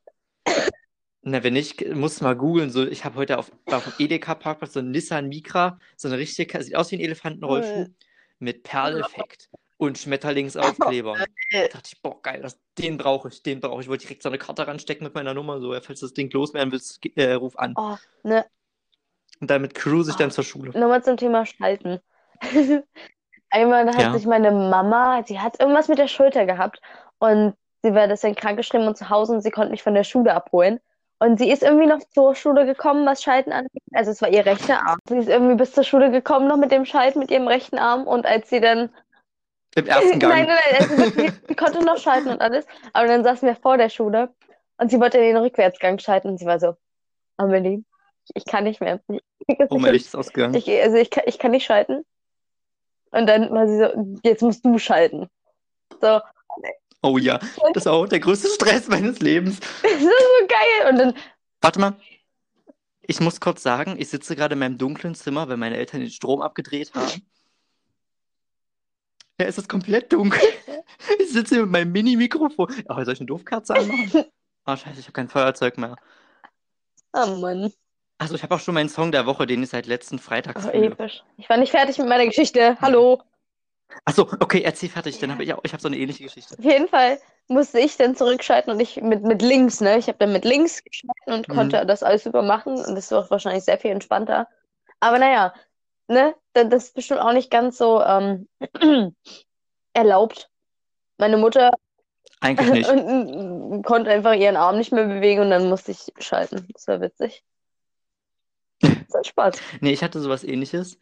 Na, 1.23 1.42
wenn 1.42 1.54
nicht, 1.54 1.87
musst 1.94 2.20
du 2.20 2.25
mal 2.25 2.37
googeln. 2.37 2.70
So, 2.70 2.87
ich 2.87 3.04
habe 3.04 3.16
heute 3.16 3.38
auf, 3.38 3.50
auf 3.66 3.85
dem 3.85 3.92
Edeka-Parkplatz 3.99 4.75
so 4.75 4.80
einen 4.80 4.90
Nissan 4.90 5.28
Micra, 5.28 5.78
so 5.96 6.08
eine 6.08 6.18
richtige, 6.18 6.62
sieht 6.62 6.76
aus 6.76 6.90
wie 6.90 6.96
ein 6.96 7.00
Elefantenrollschuh, 7.00 7.87
mit 8.38 8.62
Perleffekt 8.62 9.49
und 9.78 9.99
Schmetterlingsaufkleber. 9.99 11.16
Da 11.52 11.68
dachte 11.68 11.90
ich, 11.92 12.02
boah, 12.02 12.21
geil, 12.23 12.40
das, 12.42 12.59
den 12.76 12.99
brauche 12.99 13.28
ich, 13.28 13.42
den 13.42 13.61
brauche 13.61 13.80
ich. 13.80 13.87
Ich 13.87 13.88
wollte 13.88 14.02
direkt 14.06 14.23
so 14.23 14.28
eine 14.28 14.38
Karte 14.38 14.66
ranstecken 14.66 15.04
mit 15.04 15.14
meiner 15.14 15.33
Nummer, 15.33 15.61
so, 15.61 15.73
falls 15.80 16.00
das 16.00 16.12
Ding 16.12 16.28
loswerden 16.33 16.73
willst, 16.73 17.00
äh, 17.16 17.35
ruf 17.35 17.56
an. 17.56 17.75
Oh, 17.76 17.97
ne, 18.25 18.45
Und 19.40 19.49
damit 19.50 19.75
cruise 19.75 20.11
ich 20.11 20.16
dann 20.16 20.30
zur 20.30 20.45
Schule. 20.45 20.71
nochmal 20.71 21.04
zum 21.04 21.16
Thema 21.16 21.47
Schalten. 21.47 22.00
Einmal 23.50 23.87
hat 23.95 24.02
Ja. 24.02 24.12
sich 24.12 24.26
meine 24.26 24.50
Mama, 24.50 25.23
sie 25.25 25.38
hat 25.40 25.61
irgendwas 25.61 25.88
mit 25.88 25.99
der 25.99 26.09
Schulter 26.09 26.47
gehabt 26.47 26.80
und 27.18 27.54
sie 27.83 27.95
war 27.95 28.09
deswegen 28.09 28.35
krankgeschrieben 28.35 28.87
und 28.88 28.97
zu 28.97 29.09
Hause 29.09 29.35
und 29.35 29.40
sie 29.42 29.50
konnte 29.50 29.71
mich 29.71 29.83
von 29.83 29.95
der 29.95 30.04
Schule 30.04 30.35
abholen. 30.35 30.80
Und 31.18 31.38
sie 31.38 31.50
ist 31.50 31.62
irgendwie 31.62 31.87
noch 31.87 32.00
zur 32.12 32.35
Schule 32.35 32.66
gekommen, 32.66 33.06
was 33.06 33.23
Schalten 33.23 33.52
angeht. 33.52 33.83
Also 33.92 34.11
es 34.11 34.21
war 34.21 34.28
ihr 34.28 34.45
rechter 34.45 34.87
Arm. 34.87 34.99
Sie 35.09 35.16
ist 35.16 35.28
irgendwie 35.28 35.54
bis 35.54 35.73
zur 35.73 35.85
Schule 35.85 36.11
gekommen 36.11 36.49
noch 36.49 36.59
mit 36.59 36.73
dem 36.73 36.85
Schalten 36.85 37.21
mit 37.21 37.30
ihrem 37.30 37.47
rechten 37.49 37.78
Arm 37.78 38.06
und 38.06 38.26
als 38.26 38.50
sie 38.50 38.61
dann 38.61 38.90
Im 39.76 39.87
ersten 39.87 40.18
Gang. 40.18 40.33
Nein, 40.33 40.47
nein, 40.49 40.59
nein, 40.73 40.90
also 40.90 41.30
sie 41.49 41.54
konnte 41.54 41.85
noch 41.85 41.99
schalten 41.99 42.28
und 42.28 42.40
alles. 42.40 42.66
Aber 42.92 43.06
dann 43.06 43.23
saßen 43.23 43.47
wir 43.47 43.54
vor 43.56 43.78
der 43.78 43.88
Schule 43.88 44.35
und 44.78 44.90
sie 44.90 44.99
wollte 44.99 45.18
den 45.18 45.37
Rückwärtsgang 45.37 45.99
schalten 45.99 46.28
und 46.28 46.38
sie 46.38 46.47
war 46.47 46.59
so, 46.59 46.75
Amelie, 47.37 47.85
ich 48.35 48.45
kann 48.45 48.64
nicht 48.64 48.80
mehr. 48.80 49.00
Ich 49.09 49.61
es 49.61 49.68
Oh, 49.71 49.85
ist 49.87 50.16
ausgegangen. 50.16 50.54
Ich, 50.54 50.68
also 50.68 50.97
ich 50.97 51.11
kann, 51.11 51.25
ich 51.26 51.38
kann 51.38 51.52
nicht 51.52 51.64
schalten. 51.64 52.04
Und 53.12 53.26
dann 53.28 53.50
war 53.52 53.68
sie 53.68 53.78
so, 53.78 54.18
jetzt 54.25 54.42
musst 54.42 54.64
du 54.64 54.78
schalten. 54.78 55.28
So, 56.00 56.21
Oh 57.02 57.18
ja, 57.18 57.38
das 57.73 57.85
ist 57.85 57.87
auch 57.87 58.06
der 58.06 58.18
größte 58.18 58.49
Stress 58.49 58.88
meines 58.88 59.21
Lebens. 59.21 59.61
das 59.83 59.92
ist 59.92 60.02
so 60.02 60.47
geil. 60.49 60.90
Und 60.90 60.99
dann, 60.99 61.14
Warte 61.61 61.80
mal. 61.80 61.97
Ich 63.09 63.21
muss 63.21 63.38
kurz 63.38 63.62
sagen, 63.62 63.95
ich 63.99 64.09
sitze 64.09 64.35
gerade 64.35 64.54
in 64.54 64.59
meinem 64.59 64.78
dunklen 64.78 65.14
Zimmer, 65.14 65.49
weil 65.49 65.56
meine 65.56 65.76
Eltern 65.76 66.00
den 66.00 66.11
Strom 66.11 66.42
abgedreht 66.42 66.92
haben. 66.95 67.23
Ja, 69.40 69.47
es 69.47 69.59
ist 69.59 69.69
komplett 69.69 70.12
dunkel. 70.12 70.40
Ich 71.19 71.31
sitze 71.33 71.57
hier 71.57 71.62
mit 71.64 71.73
meinem 71.73 71.93
Mini-Mikrofon. 71.93 72.73
Aber 72.88 73.05
soll 73.05 73.14
ich 73.14 73.21
eine 73.21 73.26
Doofkatze 73.26 73.75
anmachen? 73.75 74.25
Ah, 74.64 74.76
scheiße, 74.76 74.99
ich 74.99 75.07
habe 75.07 75.12
kein 75.12 75.28
Feuerzeug 75.28 75.76
mehr. 75.76 75.97
oh 77.12 77.37
Mann. 77.37 77.73
Also 78.19 78.35
ich 78.35 78.43
habe 78.43 78.55
auch 78.55 78.61
schon 78.61 78.75
meinen 78.75 78.88
Song 78.88 79.12
der 79.12 79.26
Woche, 79.26 79.47
den 79.47 79.62
ich 79.62 79.69
seit 79.69 79.87
letzten 79.87 80.19
Freitag 80.19 80.57
Oh, 80.64 80.69
episch. 80.71 81.23
Ich 81.37 81.49
war 81.50 81.59
nicht 81.59 81.71
fertig 81.71 81.99
mit 81.99 82.09
meiner 82.09 82.25
Geschichte. 82.25 82.78
Hallo. 82.81 83.21
Achso, 84.05 84.23
okay, 84.40 84.62
erzähl 84.62 84.88
fertig, 84.88 85.19
dann 85.19 85.31
habe 85.33 85.45
ich 85.45 85.52
auch, 85.52 85.61
ich 85.64 85.73
habe 85.73 85.83
so 85.83 85.88
eine 85.88 85.99
ähnliche 85.99 86.25
Geschichte. 86.25 86.57
Auf 86.59 86.64
jeden 86.64 86.88
Fall 86.88 87.19
musste 87.49 87.78
ich 87.78 87.97
dann 87.97 88.16
zurückschalten 88.16 88.73
und 88.73 88.81
ich 88.81 89.00
mit, 89.02 89.23
mit 89.23 89.43
links, 89.43 89.81
ne? 89.81 89.99
Ich 89.99 90.09
habe 90.09 90.19
dann 90.19 90.33
mit 90.33 90.45
links 90.45 90.83
geschalten 90.83 91.35
und 91.35 91.49
Mhm. 91.49 91.52
konnte 91.52 91.85
das 91.87 92.02
alles 92.02 92.26
übermachen 92.26 92.75
und 92.76 92.95
das 92.95 93.11
war 93.12 93.28
wahrscheinlich 93.31 93.64
sehr 93.64 93.78
viel 93.78 93.90
entspannter. 93.90 94.49
Aber 95.00 95.19
naja, 95.19 95.55
ne? 96.09 96.35
Da- 96.56 96.64
Das 96.64 96.84
ist 96.84 96.94
bestimmt 96.94 97.20
auch 97.20 97.32
nicht 97.32 97.50
ganz 97.50 97.78
so 97.78 98.02
ähm, 98.02 98.48
erlaubt. 99.92 100.50
Meine 101.18 101.36
Mutter 101.36 101.70
Eigentlich 102.40 102.70
nicht. 102.70 102.90
und, 102.90 103.82
konnte 103.82 104.10
einfach 104.10 104.34
ihren 104.34 104.56
Arm 104.56 104.76
nicht 104.78 104.92
mehr 104.92 105.06
bewegen 105.06 105.42
und 105.42 105.50
dann 105.50 105.68
musste 105.68 105.92
ich 105.92 106.12
schalten. 106.18 106.66
Das 106.72 106.86
war 106.88 107.00
witzig. 107.00 107.44
Das 108.80 109.14
hat 109.14 109.26
Spaß. 109.26 109.56
Nee, 109.80 109.92
ich 109.92 110.02
hatte 110.02 110.20
sowas 110.20 110.44
ähnliches. 110.44 110.98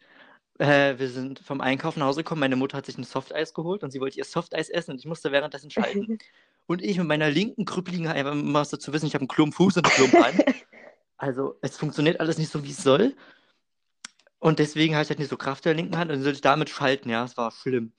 Äh, 0.57 0.97
wir 0.97 1.09
sind 1.09 1.39
vom 1.39 1.59
Einkaufen 1.59 1.99
nach 1.99 2.07
Hause 2.07 2.23
gekommen, 2.23 2.39
meine 2.39 2.55
Mutter 2.55 2.77
hat 2.77 2.85
sich 2.85 2.97
ein 2.97 3.03
Softeis 3.03 3.53
geholt 3.53 3.83
und 3.83 3.91
sie 3.91 3.99
wollte 3.99 4.17
ihr 4.17 4.23
Softeis 4.23 4.69
essen 4.69 4.91
und 4.91 4.99
ich 4.99 5.05
musste 5.05 5.31
währenddessen 5.31 5.69
schalten. 5.69 6.17
Und 6.67 6.81
ich 6.81 6.97
mit 6.97 7.05
meiner 7.05 7.29
linken 7.29 7.63
krüppeligen 7.63 8.05
man 8.05 8.43
muss 8.43 8.69
dazu 8.69 8.91
wissen, 8.91 9.05
ich 9.05 9.13
habe 9.13 9.21
einen 9.21 9.27
Klump 9.27 9.53
Fuß 9.53 9.77
und 9.77 9.85
einen 9.85 10.09
Klump 10.09 10.25
Hand. 10.25 10.43
Also 11.15 11.59
es 11.61 11.77
funktioniert 11.77 12.19
alles 12.19 12.39
nicht 12.39 12.51
so, 12.51 12.63
wie 12.63 12.71
es 12.71 12.81
soll. 12.81 13.15
Und 14.39 14.59
deswegen 14.59 14.93
habe 14.95 15.03
ich 15.03 15.09
halt 15.09 15.19
nicht 15.19 15.29
so 15.29 15.37
Kraft 15.37 15.65
in 15.65 15.69
der 15.69 15.75
linken 15.75 15.97
Hand 15.97 16.11
und 16.11 16.17
dann 16.17 16.23
sollte 16.23 16.35
ich 16.37 16.41
damit 16.41 16.69
schalten, 16.69 17.09
ja, 17.09 17.23
es 17.23 17.37
war 17.37 17.51
schlimm. 17.51 17.93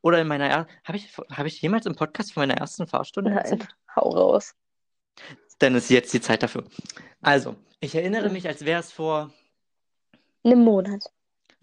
Oder 0.00 0.20
in 0.20 0.26
meiner 0.28 0.48
er 0.48 0.66
habe 0.84 0.96
ich, 0.98 1.16
habe 1.30 1.48
ich 1.48 1.60
jemals 1.62 1.86
im 1.86 1.94
Podcast 1.94 2.32
von 2.32 2.42
meiner 2.42 2.56
ersten 2.60 2.86
Fahrstunde 2.86 3.30
Nein, 3.30 3.38
erzählt? 3.38 3.68
hau 3.94 4.10
raus. 4.10 4.54
Dann 5.58 5.74
ist 5.76 5.90
jetzt 5.90 6.12
die 6.12 6.20
Zeit 6.20 6.42
dafür. 6.42 6.64
Also, 7.20 7.56
ich 7.80 7.94
erinnere 7.94 8.30
mich, 8.30 8.48
als 8.48 8.64
wäre 8.64 8.80
es 8.80 8.90
vor 8.92 9.32
Einen 10.44 10.64
Monat. 10.64 11.02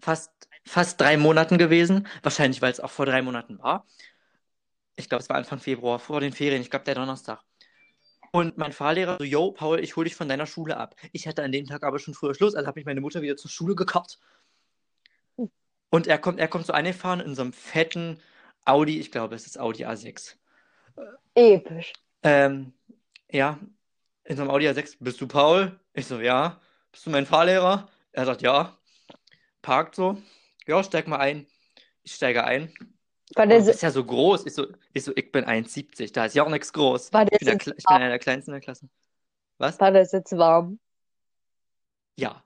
fast, 0.00 0.30
fast 0.64 1.00
drei 1.00 1.16
Monaten 1.16 1.58
gewesen. 1.58 2.06
Wahrscheinlich, 2.22 2.62
weil 2.62 2.72
es 2.72 2.80
auch 2.80 2.90
vor 2.90 3.06
drei 3.06 3.22
Monaten 3.22 3.58
war. 3.58 3.86
Ich 4.96 5.08
glaube, 5.08 5.22
es 5.22 5.28
war 5.28 5.36
Anfang 5.36 5.58
Februar, 5.60 5.98
vor 5.98 6.20
den 6.20 6.32
Ferien. 6.32 6.62
Ich 6.62 6.70
glaube, 6.70 6.84
der 6.84 6.94
Donnerstag. 6.94 7.42
Und 8.32 8.58
mein 8.58 8.72
Fahrlehrer 8.72 9.16
so, 9.18 9.24
yo, 9.24 9.50
Paul, 9.50 9.80
ich 9.80 9.96
hole 9.96 10.04
dich 10.04 10.14
von 10.14 10.28
deiner 10.28 10.46
Schule 10.46 10.76
ab. 10.76 10.94
Ich 11.12 11.26
hatte 11.26 11.42
an 11.42 11.52
dem 11.52 11.66
Tag 11.66 11.82
aber 11.82 11.98
schon 11.98 12.14
früher 12.14 12.34
Schluss, 12.34 12.54
also 12.54 12.66
habe 12.66 12.78
ich 12.78 12.86
meine 12.86 13.00
Mutter 13.00 13.22
wieder 13.22 13.36
zur 13.36 13.50
Schule 13.50 13.74
gekarrt. 13.74 14.18
Und 15.90 16.06
er 16.06 16.18
kommt, 16.18 16.38
er 16.38 16.46
kommt 16.46 16.66
so 16.66 16.72
angefahren 16.72 17.20
in 17.20 17.34
so 17.34 17.42
einem 17.42 17.52
fetten 17.52 18.20
Audi, 18.64 19.00
ich 19.00 19.10
glaube, 19.10 19.34
es 19.34 19.46
ist 19.46 19.58
Audi 19.58 19.84
A6. 19.84 20.36
Episch. 21.34 21.92
Ähm, 22.22 22.72
ja, 23.30 23.58
in 24.24 24.36
so 24.36 24.42
einem 24.42 24.50
Audi 24.50 24.68
A6, 24.68 24.98
bist 25.00 25.20
du 25.20 25.26
Paul? 25.26 25.78
Ich 25.92 26.06
so, 26.06 26.20
ja. 26.20 26.60
Bist 26.92 27.06
du 27.06 27.10
mein 27.10 27.26
Fahrlehrer? 27.26 27.88
Er 28.12 28.26
sagt, 28.26 28.42
ja. 28.42 28.76
Parkt 29.62 29.96
so. 29.96 30.22
Ja, 30.66 30.84
steig 30.84 31.08
mal 31.08 31.18
ein. 31.18 31.46
Ich 32.02 32.14
steige 32.14 32.44
ein. 32.44 32.72
War 33.36 33.46
der, 33.46 33.60
du 33.60 33.66
bist 33.66 33.82
ja 33.82 33.90
so 33.90 34.04
groß. 34.04 34.46
Ich 34.46 34.54
so, 34.54 34.66
ich 34.92 35.04
so, 35.04 35.12
ich 35.14 35.30
bin 35.30 35.44
1,70. 35.44 36.12
Da 36.12 36.24
ist 36.24 36.34
ja 36.34 36.42
auch 36.44 36.48
nichts 36.50 36.72
groß. 36.72 37.12
war 37.12 37.24
der 37.24 37.40
Ich 37.40 37.46
bin, 37.46 37.58
der, 37.58 37.74
ich 37.76 37.84
bin 37.84 37.96
einer 37.96 38.08
der 38.08 38.18
kleinsten 38.18 38.50
in 38.50 38.54
der 38.54 38.60
Klasse. 38.60 38.88
Was? 39.58 39.78
War 39.78 39.92
der 39.92 40.06
Sitz 40.06 40.32
warm? 40.32 40.78
Ja. 42.16 42.42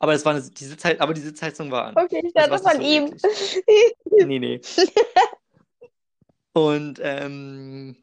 Aber 0.00 0.12
das 0.12 0.24
war 0.24 0.32
eine, 0.34 0.42
die 0.42 0.64
Sitzhei- 0.64 1.00
aber 1.00 1.14
die 1.14 1.20
Sitzheizung 1.20 1.70
war 1.70 1.86
an. 1.86 1.96
Okay, 1.96 2.22
ich 2.24 2.32
dachte 2.32 2.56
von 2.58 2.70
ist 2.70 2.76
so 2.76 2.82
ihm. 2.82 3.16
Nee, 4.28 4.38
nee. 4.38 4.60
Und 6.52 7.00
ähm, 7.02 7.96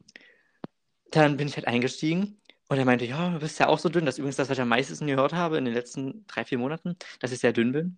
dann 1.12 1.38
bin 1.38 1.48
ich 1.48 1.56
halt 1.56 1.68
eingestiegen 1.68 2.42
und 2.68 2.78
er 2.78 2.86
meinte, 2.86 3.06
ja, 3.06 3.30
du 3.32 3.40
bist 3.40 3.60
ja 3.60 3.68
auch 3.68 3.80
so 3.80 3.90
dünn. 3.90 4.06
Das 4.06 4.16
ist 4.16 4.20
übrigens 4.20 4.38
das, 4.38 4.50
was 4.50 4.58
ich 4.58 4.62
am 4.62 4.70
meisten 4.70 5.08
gehört 5.08 5.34
habe 5.34 5.58
in 5.58 5.66
den 5.66 5.74
letzten 5.74 6.26
drei, 6.28 6.46
vier 6.46 6.58
Monaten, 6.58 6.98
dass 7.20 7.32
ich 7.32 7.40
sehr 7.40 7.54
dünn 7.54 7.72
bin. 7.72 7.98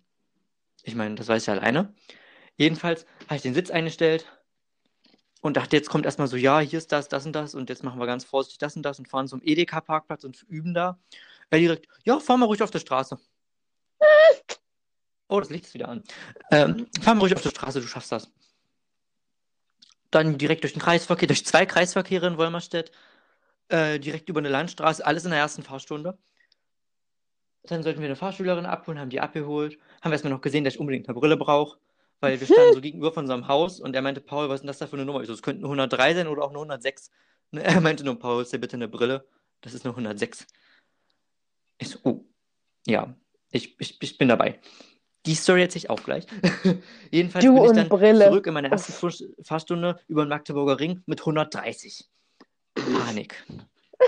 Ich 0.82 0.94
meine, 0.94 1.14
das 1.14 1.28
weiß 1.28 1.42
ich 1.42 1.46
ja 1.46 1.54
alleine. 1.54 1.94
Jedenfalls 2.58 3.06
habe 3.26 3.36
ich 3.36 3.42
den 3.42 3.54
Sitz 3.54 3.70
eingestellt 3.70 4.26
und 5.40 5.56
dachte, 5.56 5.76
jetzt 5.76 5.88
kommt 5.88 6.04
erstmal 6.04 6.26
so, 6.26 6.36
ja, 6.36 6.58
hier 6.58 6.78
ist 6.78 6.90
das, 6.90 7.08
das 7.08 7.24
und 7.24 7.32
das 7.32 7.54
und 7.54 7.70
jetzt 7.70 7.84
machen 7.84 8.00
wir 8.00 8.06
ganz 8.06 8.24
vorsichtig 8.24 8.58
das 8.58 8.76
und 8.76 8.82
das 8.82 8.98
und 8.98 9.08
fahren 9.08 9.28
zum 9.28 9.40
Edeka-Parkplatz 9.42 10.24
und 10.24 10.42
üben 10.48 10.74
da. 10.74 10.98
Er 11.50 11.60
direkt, 11.60 11.86
ja, 12.04 12.18
fahr 12.18 12.36
mal 12.36 12.46
ruhig 12.46 12.62
auf 12.62 12.70
der 12.70 12.80
Straße. 12.80 13.18
Oh, 15.30 15.40
das 15.40 15.50
Licht 15.50 15.66
ist 15.66 15.74
wieder 15.74 15.90
an. 15.90 16.02
Ähm, 16.50 16.86
fahr 17.02 17.14
mal 17.14 17.20
ruhig 17.20 17.34
auf 17.34 17.42
der 17.42 17.50
Straße, 17.50 17.82
du 17.82 17.86
schaffst 17.86 18.10
das. 18.10 18.32
Dann 20.10 20.38
direkt 20.38 20.62
durch 20.62 20.72
den 20.72 20.80
Kreisverkehr, 20.80 21.28
durch 21.28 21.44
zwei 21.44 21.66
Kreisverkehre 21.66 22.26
in 22.26 22.38
Wolmerstedt, 22.38 22.92
äh, 23.68 24.00
direkt 24.00 24.30
über 24.30 24.38
eine 24.38 24.48
Landstraße, 24.48 25.04
alles 25.04 25.26
in 25.26 25.30
der 25.30 25.38
ersten 25.38 25.62
Fahrstunde. 25.62 26.16
Dann 27.64 27.82
sollten 27.82 28.00
wir 28.00 28.06
eine 28.06 28.16
Fahrschülerin 28.16 28.64
abholen, 28.64 28.98
haben 28.98 29.10
die 29.10 29.20
abgeholt. 29.20 29.78
Haben 30.00 30.10
wir 30.10 30.12
erstmal 30.12 30.32
noch 30.32 30.40
gesehen, 30.40 30.64
dass 30.64 30.72
ich 30.72 30.80
unbedingt 30.80 31.06
eine 31.06 31.18
Brille 31.18 31.36
brauche, 31.36 31.78
weil 32.20 32.38
wir 32.40 32.46
standen 32.46 32.74
so 32.74 32.80
gegenüber 32.80 33.12
von 33.12 33.24
unserem 33.24 33.48
Haus 33.48 33.80
und 33.80 33.94
er 33.94 34.02
meinte, 34.02 34.20
Paul, 34.20 34.48
was 34.48 34.56
ist 34.56 34.60
denn 34.62 34.66
das 34.68 34.78
da 34.78 34.86
für 34.86 34.96
eine 34.96 35.04
Nummer? 35.04 35.20
Ich 35.20 35.26
so, 35.28 35.32
es 35.32 35.42
könnte 35.42 35.60
eine 35.60 35.66
103 35.68 36.14
sein 36.14 36.26
oder 36.28 36.42
auch 36.42 36.50
eine 36.50 36.58
106. 36.58 37.10
Ne, 37.52 37.62
Er 37.64 37.80
meinte 37.80 38.04
nur, 38.04 38.18
Paul, 38.18 38.42
ist 38.42 38.52
dir 38.52 38.58
bitte 38.58 38.76
eine 38.76 38.88
Brille? 38.88 39.26
Das 39.60 39.74
ist 39.74 39.84
eine 39.84 39.92
106. 39.92 40.46
Ich 41.78 41.88
so, 41.88 41.98
oh, 42.04 42.24
ja, 42.86 43.14
ich, 43.50 43.78
ich, 43.80 44.02
ich 44.02 44.18
bin 44.18 44.28
dabei. 44.28 44.58
Die 45.26 45.34
Story 45.34 45.62
erzähle 45.62 45.78
ich 45.84 45.90
auch 45.90 46.02
gleich. 46.02 46.26
Jedenfalls 47.10 47.44
Du 47.44 47.54
bin 47.54 47.62
ich 47.64 47.68
und 47.70 47.76
dann 47.76 47.88
Brille. 47.88 48.24
zurück 48.26 48.46
in 48.46 48.54
meiner 48.54 48.70
ersten 48.70 48.92
Uff. 48.92 48.98
Fuhr- 48.98 49.34
Fahrstunde 49.44 49.98
über 50.08 50.24
den 50.24 50.28
Magdeburger 50.28 50.78
Ring 50.80 51.02
mit 51.06 51.20
130. 51.20 52.08
Panik. 52.74 53.44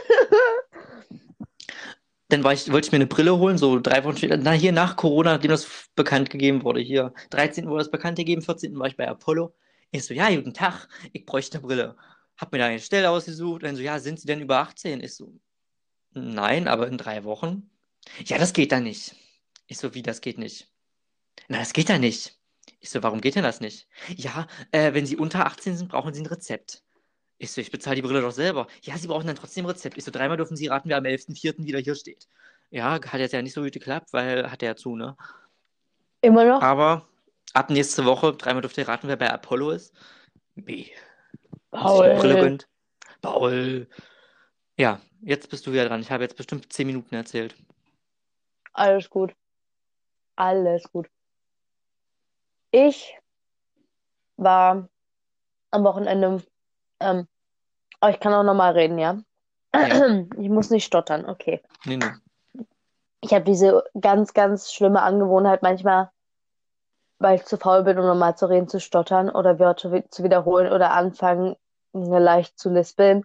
Dann 2.31 2.45
war 2.45 2.53
ich, 2.53 2.71
wollte 2.71 2.87
ich 2.87 2.93
mir 2.93 2.97
eine 2.97 3.07
Brille 3.07 3.37
holen, 3.39 3.59
so 3.59 3.81
drei 3.81 4.05
Wochen 4.05 4.17
später. 4.17 4.37
Na, 4.37 4.53
hier 4.53 4.73
nach 4.73 4.97
Corona, 4.97 5.33
nachdem 5.35 5.51
das 5.51 5.89
bekannt 5.97 6.31
gegeben 6.31 6.63
wurde. 6.63 6.81
Hier, 6.81 7.13
13. 7.31 7.69
wurde 7.69 7.81
das 7.81 7.91
bekannt 7.91 8.17
gegeben, 8.17 8.41
14. 8.41 8.79
war 8.79 8.87
ich 8.87 8.97
bei 8.97 9.09
Apollo. 9.09 9.55
Ich 9.91 10.05
so, 10.05 10.15
ja, 10.15 10.35
guten 10.35 10.55
Tag, 10.55 10.89
ich 11.13 11.27
bräuchte 11.27 11.59
eine 11.59 11.67
Brille. 11.67 11.97
Hab 12.37 12.53
mir 12.53 12.59
da 12.59 12.67
eine 12.67 12.79
Stelle 12.79 13.11
ausgesucht. 13.11 13.65
Dann 13.65 13.77
so, 13.77 13.83
ja, 13.83 13.99
sind 13.99 14.21
Sie 14.21 14.27
denn 14.27 14.41
über 14.41 14.59
18? 14.59 15.03
Ich 15.03 15.15
so, 15.15 15.33
nein, 16.13 16.69
aber 16.69 16.87
in 16.89 16.97
drei 16.97 17.25
Wochen. 17.25 17.69
Ja, 18.25 18.39
das 18.39 18.53
geht 18.53 18.73
da 18.73 18.81
nicht. 18.81 19.15
Ich 19.67 19.79
so, 19.79 19.95
wie, 19.95 20.03
das 20.03 20.21
geht 20.21 20.39
nicht? 20.39 20.69
Na, 21.49 21.59
das 21.59 21.73
geht 21.73 21.89
da 21.89 21.99
nicht. 21.99 22.39
Ich 22.79 22.91
so, 22.91 23.03
warum 23.03 23.21
geht 23.21 23.35
denn 23.35 23.43
das 23.43 23.61
nicht? 23.61 23.89
Ja, 24.17 24.47
äh, 24.71 24.95
wenn 24.95 25.07
Sie 25.07 25.17
unter 25.17 25.47
18 25.47 25.77
sind, 25.77 25.89
brauchen 25.89 26.15
Sie 26.15 26.23
ein 26.23 26.27
Rezept. 26.27 26.83
Ich 27.43 27.53
so, 27.53 27.63
ich 27.63 27.71
bezahle 27.71 27.97
die 27.97 28.03
Brille 28.03 28.21
doch 28.21 28.33
selber. 28.33 28.67
Ja, 28.83 28.99
Sie 28.99 29.09
brauchen 29.09 29.27
dann 29.27 29.35
trotzdem 29.35 29.65
ein 29.65 29.71
Rezept. 29.71 29.97
Ich 29.97 30.05
so, 30.05 30.11
dreimal 30.11 30.37
dürfen 30.37 30.59
Sie 30.59 30.67
raten, 30.67 30.91
wer 30.91 30.99
am 30.99 31.05
11.04. 31.05 31.65
wieder 31.65 31.79
hier 31.79 31.95
steht. 31.95 32.29
Ja, 32.69 33.01
hat 33.01 33.19
jetzt 33.19 33.33
ja 33.33 33.41
nicht 33.41 33.55
so 33.55 33.63
gut 33.63 33.73
geklappt, 33.73 34.13
weil 34.13 34.51
hat 34.51 34.63
er 34.63 34.69
ja 34.69 34.77
zu, 34.77 34.95
ne? 34.95 35.17
Immer 36.21 36.45
noch? 36.45 36.61
Aber 36.61 37.09
ab 37.55 37.71
nächste 37.71 38.05
Woche, 38.05 38.35
dreimal 38.35 38.61
dürft 38.61 38.77
ihr 38.77 38.87
raten, 38.87 39.09
wer 39.09 39.17
bei 39.17 39.31
Apollo 39.33 39.71
ist. 39.71 39.95
B. 40.55 40.91
Brille 41.71 42.25
Paul. 42.25 42.35
gönnt. 42.35 42.69
Paul. 43.23 43.89
Ja, 44.77 45.01
jetzt 45.23 45.49
bist 45.49 45.67
du 45.67 45.73
wieder 45.73 45.89
dran. 45.89 46.03
Ich 46.03 46.11
habe 46.11 46.25
jetzt 46.25 46.37
bestimmt 46.37 46.71
10 46.71 46.87
Minuten 46.87 47.15
erzählt. 47.15 47.57
Alles 48.75 49.09
gut. 49.09 49.35
Alles 50.37 50.83
gut. 50.93 51.09
Ich 52.71 53.17
war 54.37 54.91
am 55.71 55.85
Wochenende, 55.85 56.43
ähm, 57.01 57.27
aber 58.01 58.13
ich 58.13 58.21
kann 58.21 58.33
auch 58.33 58.43
nochmal 58.43 58.73
reden, 58.73 58.99
ja? 58.99 59.19
Ja. 59.75 60.25
Ich 60.39 60.49
muss 60.49 60.71
nicht 60.71 60.85
stottern, 60.85 61.27
okay. 61.29 61.61
Nee, 61.85 61.97
nee. 61.97 62.65
Ich 63.23 63.35
habe 63.35 63.45
diese 63.45 63.85
ganz, 64.01 64.33
ganz 64.33 64.73
schlimme 64.73 65.03
Angewohnheit 65.03 65.63
manchmal, 65.63 66.11
weil 67.19 67.37
ich 67.37 67.45
zu 67.45 67.59
faul 67.59 67.83
bin, 67.83 67.99
um 67.99 68.07
normal 68.07 68.37
zu 68.37 68.47
reden, 68.47 68.69
zu 68.69 68.81
stottern 68.81 69.29
oder 69.29 69.59
Wörter 69.59 70.03
zu 70.09 70.25
wiederholen 70.25 70.73
oder 70.73 70.93
anfangen, 70.93 71.57
leicht 71.93 72.59
zu 72.59 72.71
lispeln. 72.71 73.25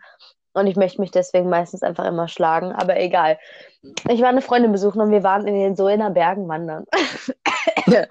Und 0.54 0.68
ich 0.68 0.76
möchte 0.76 1.02
mich 1.02 1.12
deswegen 1.12 1.50
meistens 1.50 1.84
einfach 1.84 2.06
immer 2.06 2.28
schlagen, 2.28 2.72
aber 2.74 2.98
egal. 2.98 3.40
Ich 4.10 4.22
war 4.22 4.30
eine 4.30 4.42
Freundin 4.42 4.72
besuchen 4.72 5.02
und 5.02 5.12
wir 5.12 5.24
waren 5.24 5.48
in 5.48 5.56
den 5.56 5.76
Sohner 5.76 6.10
Bergen 6.12 6.48
wandern. 6.48 6.86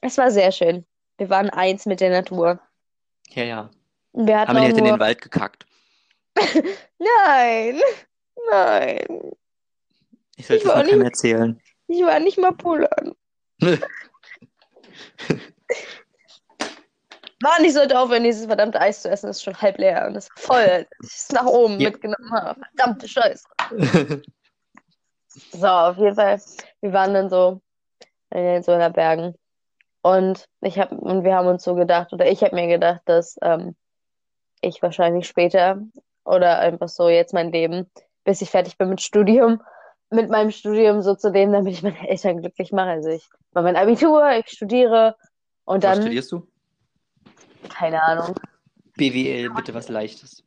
Es 0.00 0.16
war 0.16 0.30
sehr 0.30 0.52
schön. 0.52 0.86
Wir 1.16 1.28
waren 1.28 1.50
eins 1.50 1.84
mit 1.84 2.00
der 2.00 2.10
Natur. 2.10 2.60
Ja, 3.30 3.42
ja. 3.42 3.70
Wir 4.26 4.40
hatten 4.40 4.48
Haben 4.48 4.56
auch 4.58 4.62
nicht 4.62 4.76
in 4.78 4.84
nur... 4.84 4.94
den 4.96 5.00
Wald 5.00 5.22
gekackt. 5.22 5.64
Nein, 6.98 7.80
nein. 8.50 9.04
Ich 10.36 10.46
sollte 10.46 10.64
Ich 10.86 10.92
nicht- 10.92 11.04
erzählen. 11.04 11.60
Ich 11.86 12.02
war 12.02 12.18
nicht 12.20 12.38
mal 12.38 12.52
pullern. 12.52 13.14
Mann, 17.40 17.64
ich 17.64 17.72
sollte 17.72 17.98
aufhören, 17.98 18.24
dieses 18.24 18.46
verdammte 18.46 18.80
Eis 18.80 19.02
zu 19.02 19.10
essen. 19.10 19.28
Es 19.30 19.36
ist 19.38 19.44
schon 19.44 19.60
halb 19.60 19.78
leer 19.78 20.06
und 20.08 20.16
ist 20.16 20.30
voll. 20.36 20.86
Ich 21.02 21.08
es 21.08 21.28
nach 21.30 21.46
oben 21.46 21.78
Ja. 21.80 21.90
mitgenommen 21.90 22.32
habe. 22.32 22.60
Verdammte 22.76 23.08
Scheiße. 23.08 23.46
So, 25.52 25.68
auf 25.68 25.96
jeden 25.98 26.16
Fall. 26.16 26.40
Wir 26.80 26.92
waren 26.92 27.14
dann 27.14 27.30
so 27.30 27.60
in 28.30 28.62
den 28.64 28.92
Bergen. 28.92 29.36
Und 30.02 30.48
ich 30.62 30.78
hab, 30.80 30.90
und 30.90 31.22
wir 31.22 31.36
haben 31.36 31.46
uns 31.46 31.62
so 31.62 31.76
gedacht, 31.76 32.12
oder 32.12 32.26
ich 32.28 32.42
habe 32.42 32.56
mir 32.56 32.66
gedacht, 32.66 33.02
dass 33.04 33.36
ähm, 33.42 33.76
ich 34.60 34.82
wahrscheinlich 34.82 35.26
später 35.28 35.80
oder 36.24 36.58
einfach 36.58 36.88
so 36.88 37.08
jetzt 37.08 37.32
mein 37.34 37.52
Leben, 37.52 37.90
bis 38.24 38.42
ich 38.42 38.50
fertig 38.50 38.76
bin 38.78 38.90
mit 38.90 39.00
Studium, 39.00 39.62
mit 40.10 40.30
meinem 40.30 40.50
Studium 40.50 41.02
so 41.02 41.14
zu 41.14 41.30
leben, 41.30 41.52
damit 41.52 41.72
ich 41.72 41.82
meine 41.82 42.08
Eltern 42.08 42.40
glücklich 42.40 42.72
mache. 42.72 42.90
Also 42.90 43.10
ich 43.10 43.28
mache 43.52 43.64
mein 43.64 43.76
Abitur, 43.76 44.30
ich 44.32 44.48
studiere 44.48 45.16
und 45.64 45.82
Was 45.82 45.94
dann, 45.94 46.02
studierst 46.02 46.32
du? 46.32 46.46
keine 47.68 48.02
Ahnung. 48.02 48.34
BWL, 48.96 49.50
bitte 49.50 49.74
was 49.74 49.88
Leichtes. 49.88 50.44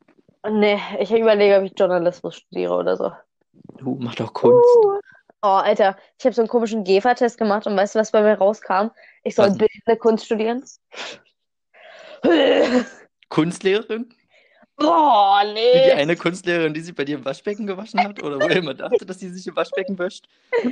Nee, 0.48 0.78
ich 0.98 1.12
überlege, 1.12 1.58
ob 1.58 1.64
ich 1.64 1.72
Journalismus 1.78 2.36
studiere 2.36 2.74
oder 2.74 2.96
so. 2.96 3.12
Du, 3.78 3.96
mach 4.00 4.14
doch 4.14 4.32
Kunst. 4.32 4.68
Uh. 4.76 4.98
Oh, 5.44 5.48
Alter, 5.48 5.96
ich 6.18 6.24
habe 6.24 6.34
so 6.34 6.42
einen 6.42 6.48
komischen 6.48 6.84
GEFA-Test 6.84 7.36
gemacht 7.36 7.66
und 7.66 7.76
weißt 7.76 7.94
du, 7.94 7.98
was 7.98 8.12
bei 8.12 8.22
mir 8.22 8.34
rauskam? 8.34 8.90
Ich 9.24 9.34
soll 9.34 9.50
Was? 9.50 9.58
bildende 9.58 9.96
Kunst 9.98 10.26
studieren. 10.26 10.64
Kunstlehrerin? 13.32 14.14
Boah, 14.76 15.42
Wie 15.42 15.54
die 15.54 15.86
nee. 15.86 15.92
eine 15.92 16.16
Kunstlehrerin, 16.16 16.74
die 16.74 16.80
sich 16.80 16.94
bei 16.94 17.06
dir 17.06 17.16
im 17.16 17.24
Waschbecken 17.24 17.66
gewaschen 17.66 18.00
hat? 18.04 18.22
Oder 18.22 18.36
wo 18.36 18.46
er 18.46 18.56
immer 18.56 18.74
dachte, 18.74 19.06
dass 19.06 19.20
sie 19.20 19.30
sich 19.30 19.46
im 19.46 19.56
Waschbecken 19.56 19.98
wäscht? 19.98 20.28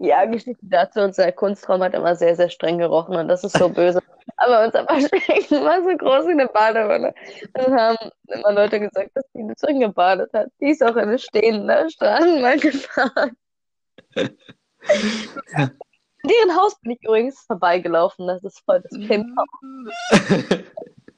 Ja, 0.00 0.24
Geschichte 0.24 0.62
dazu, 0.62 1.00
unser 1.00 1.30
Kunstraum 1.32 1.82
hat 1.82 1.92
immer 1.92 2.16
sehr, 2.16 2.34
sehr 2.34 2.48
streng 2.48 2.78
gerochen 2.78 3.14
und 3.16 3.28
das 3.28 3.44
ist 3.44 3.58
so 3.58 3.68
böse. 3.68 4.00
Aber 4.38 4.64
unser 4.64 4.88
Waschbecken 4.88 5.62
war 5.62 5.82
so 5.82 5.94
groß 5.94 6.28
wie 6.28 6.30
eine 6.30 6.46
Badewanne. 6.46 7.12
Und 7.42 7.50
dann 7.52 7.74
haben 7.74 8.10
immer 8.28 8.52
Leute 8.52 8.80
gesagt, 8.80 9.10
dass 9.14 9.24
die 9.34 9.42
nicht 9.42 9.62
drin 9.62 9.80
gebadet 9.80 10.32
hat. 10.32 10.48
Die 10.62 10.70
ist 10.70 10.82
auch 10.82 10.96
in 10.96 11.02
eine 11.02 11.18
stehende 11.18 11.90
Straßenbahn 11.90 12.60
gefahren. 12.60 13.36
Ja. 14.14 14.28
Deren 16.24 16.56
Haus 16.56 16.80
bin 16.80 16.92
ich 16.92 17.02
übrigens 17.02 17.40
vorbeigelaufen. 17.40 18.26
Das 18.26 18.42
ist 18.42 18.60
voll 18.64 18.80
das 18.80 18.92
Pimphaus. 18.92 19.46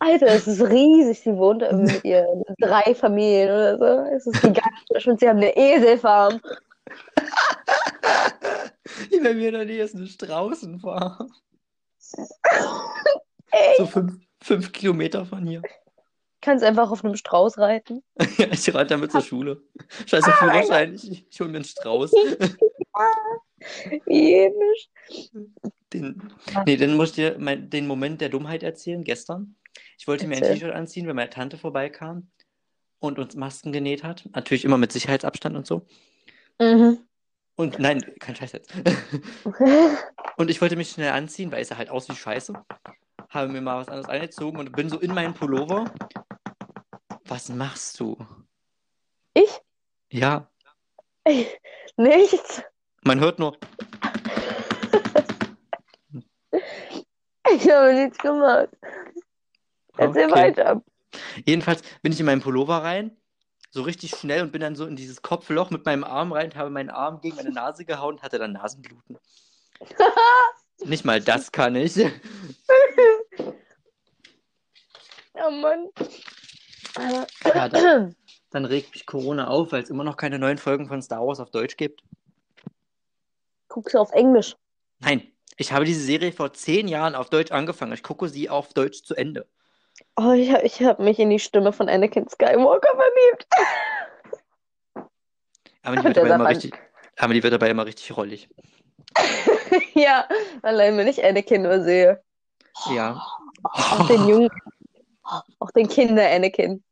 Alter, 0.03 0.27
es 0.27 0.49
ist 0.49 0.61
riesig. 0.63 1.21
Sie 1.21 1.37
wohnt 1.37 1.63
irgendwie 1.63 1.95
mit 1.95 2.05
ihren 2.05 2.43
drei 2.61 2.93
Familien 2.95 3.51
oder 3.51 3.79
so. 3.79 4.15
Es 4.17 4.27
ist 4.27 4.43
gigantisch 4.43 5.07
und 5.07 5.21
sie 5.21 5.29
haben 5.29 5.37
eine 5.39 5.57
Eselfarm. 5.57 6.41
Bei 9.23 9.35
mir 9.35 9.53
der 9.53 9.65
Nähe 9.65 9.85
ist 9.85 9.95
eine 9.95 10.07
Straußenfarm. 10.09 11.31
Ey, 13.53 13.75
So 13.79 13.87
fünf, 13.87 14.15
fünf 14.43 14.73
Kilometer 14.73 15.25
von 15.25 15.47
hier. 15.47 15.63
kannst 16.41 16.65
einfach 16.65 16.91
auf 16.91 17.05
einem 17.05 17.15
Strauß 17.17 17.59
reiten. 17.59 18.03
Ja, 18.39 18.47
ich 18.51 18.75
reite 18.75 18.89
damit 18.91 19.13
zur 19.13 19.23
Schule. 19.23 19.63
Scheiße 20.07 20.33
Führerschein, 20.33 20.95
ich, 20.95 21.25
ich 21.31 21.41
hole 21.41 21.51
mir 21.51 21.59
einen 21.59 21.65
Strauß. 21.65 22.11
Jenisch. 24.07 24.89
Den, 25.93 26.33
nee, 26.67 26.77
dann 26.77 26.97
muss 26.97 27.11
ich 27.11 27.15
dir 27.15 27.37
mein, 27.39 27.71
den 27.71 27.87
Moment 27.87 28.21
der 28.21 28.31
Dummheit 28.31 28.65
erzählen, 28.65 29.05
gestern. 29.05 29.55
Ich 30.03 30.09
wollte 30.09 30.27
mir 30.27 30.35
ein 30.35 30.43
Erzähl. 30.43 30.57
T-Shirt 30.57 30.75
anziehen, 30.75 31.07
wenn 31.07 31.15
meine 31.15 31.31
Tante 31.31 31.57
vorbeikam 31.57 32.29
und 32.99 33.21
uns 33.21 33.37
Masken 33.37 33.71
genäht 33.71 34.03
hat. 34.03 34.29
Natürlich 34.35 34.65
immer 34.65 34.77
mit 34.77 34.91
Sicherheitsabstand 34.91 35.55
und 35.55 35.65
so. 35.65 35.87
Mhm. 36.61 36.99
Und 37.55 37.79
nein, 37.79 38.03
kein 38.19 38.35
Scheiß 38.35 38.51
jetzt. 38.51 38.75
Und 40.37 40.51
ich 40.51 40.61
wollte 40.61 40.75
mich 40.75 40.91
schnell 40.91 41.13
anziehen, 41.13 41.53
weil 41.53 41.63
es 41.63 41.69
sah 41.69 41.77
halt 41.77 41.89
aus 41.89 42.09
wie 42.09 42.17
Scheiße. 42.17 42.53
Habe 43.29 43.53
mir 43.53 43.61
mal 43.61 43.79
was 43.79 43.87
anderes 43.87 44.09
angezogen 44.09 44.59
und 44.59 44.73
bin 44.73 44.89
so 44.89 44.99
in 44.99 45.15
meinen 45.15 45.35
Pullover. 45.35 45.85
Was 47.27 47.49
machst 47.49 48.01
du? 48.01 48.17
Ich? 49.35 49.61
Ja, 50.11 50.51
Nichts. 51.97 52.61
man 53.05 53.21
hört 53.21 53.39
nur. 53.39 53.57
Ich 57.55 57.69
habe 57.71 57.93
nichts 57.93 58.19
gemacht. 58.19 58.69
Erzähl 59.97 60.27
Okay. 60.27 60.33
weiter. 60.33 60.83
Jedenfalls 61.45 61.83
bin 62.03 62.13
ich 62.13 62.21
in 62.21 62.27
meinen 62.27 62.41
Pullover 62.41 62.79
rein, 62.79 63.17
so 63.71 63.83
richtig 63.83 64.13
schnell 64.13 64.43
und 64.43 64.53
bin 64.53 64.61
dann 64.61 64.77
so 64.77 64.87
in 64.87 64.97
dieses 64.97 65.23
Kopfloch 65.23 65.71
mit 65.71 65.85
meinem 65.85 66.05
Arm 66.05 66.33
rein 66.33 66.47
und 66.47 66.57
habe 66.57 66.71
meinen 66.71 66.91
Arm 66.91 67.21
gegen 67.21 67.37
meine 67.37 67.51
Nase 67.51 67.85
gehauen 67.85 68.15
und 68.15 68.23
hatte 68.23 68.39
dann 68.39 68.53
Nasenbluten. 68.53 69.19
Nicht 70.85 71.05
mal 71.05 71.21
das 71.21 71.53
kann 71.53 71.77
ich. 71.77 71.99
Oh 75.35 75.51
Mann. 75.51 75.89
Ja, 77.55 77.69
dann, 77.69 78.15
dann 78.51 78.65
regt 78.65 78.93
mich 78.95 79.07
Corona 79.07 79.49
auf, 79.49 79.73
weil 79.73 79.83
es 79.83 79.91
immer 79.91 80.05
noch 80.05 80.17
keine 80.17 80.39
neuen 80.39 80.59
Folgen 80.59 80.89
von 80.89 81.01
Star 81.03 81.27
Wars 81.27 81.41
auf 81.41 81.51
Deutsch 81.51 81.77
gibt. 81.77 82.03
Guckst 83.69 83.95
du 83.95 83.99
auf 83.99 84.13
Englisch? 84.13 84.57
Nein, 84.99 85.33
ich 85.57 85.73
habe 85.73 85.85
diese 85.85 86.05
Serie 86.05 86.33
vor 86.33 86.53
zehn 86.53 86.89
Jahren 86.89 87.15
auf 87.15 87.31
Deutsch 87.31 87.51
angefangen. 87.51 87.93
Ich 87.93 88.03
gucke 88.03 88.29
sie 88.29 88.51
auf 88.51 88.75
Deutsch 88.75 89.03
zu 89.03 89.15
Ende. 89.15 89.49
Oh, 90.17 90.33
ich 90.33 90.53
habe 90.53 90.65
ich 90.65 90.83
hab 90.83 90.99
mich 90.99 91.19
in 91.19 91.31
die 91.31 91.39
Stimme 91.39 91.73
von 91.73 91.89
Anakin 91.89 92.29
Skywalker 92.29 92.91
verliebt. 92.95 93.47
Aber 95.83 95.97
die 95.97 96.05
wird 96.05 96.17
dabei 96.17 96.35
immer 96.35 96.49
richtig, 96.49 96.75
aber 97.19 97.35
die 97.35 97.43
wird 97.43 97.53
dabei 97.53 97.69
immer 97.69 97.85
richtig 97.85 98.17
rollig. 98.17 98.49
ja, 99.95 100.29
allein 100.63 100.97
wenn 100.97 101.09
ich 101.09 101.25
Anakin 101.25 101.63
nur 101.63 101.83
sehe. 101.83 102.23
Ja. 102.95 103.21
Auch 103.65 104.07
den 104.07 104.29
jungen, 104.29 104.49
auch 105.59 105.71
den 105.73 105.89
Kinder-Anakin. 105.89 106.85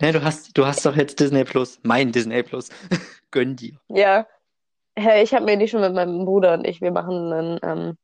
Ne, 0.00 0.12
du 0.12 0.22
hast, 0.22 0.56
du 0.56 0.66
hast 0.66 0.84
doch 0.84 0.96
jetzt 0.96 1.20
Disney 1.20 1.44
Plus. 1.44 1.78
Mein 1.84 2.12
Disney 2.12 2.42
Plus. 2.42 2.68
Gönn 3.30 3.56
dir. 3.56 3.78
Ja. 3.88 4.26
Ja, 4.98 5.16
Ich 5.16 5.32
habe 5.32 5.46
mir 5.46 5.56
die 5.56 5.68
schon 5.68 5.80
mit 5.80 5.94
meinem 5.94 6.24
Bruder 6.24 6.54
und 6.54 6.66
ich, 6.66 6.80
wir 6.80 6.90
machen 6.92 7.32
einen, 7.32 7.60
ähm, 7.62 7.96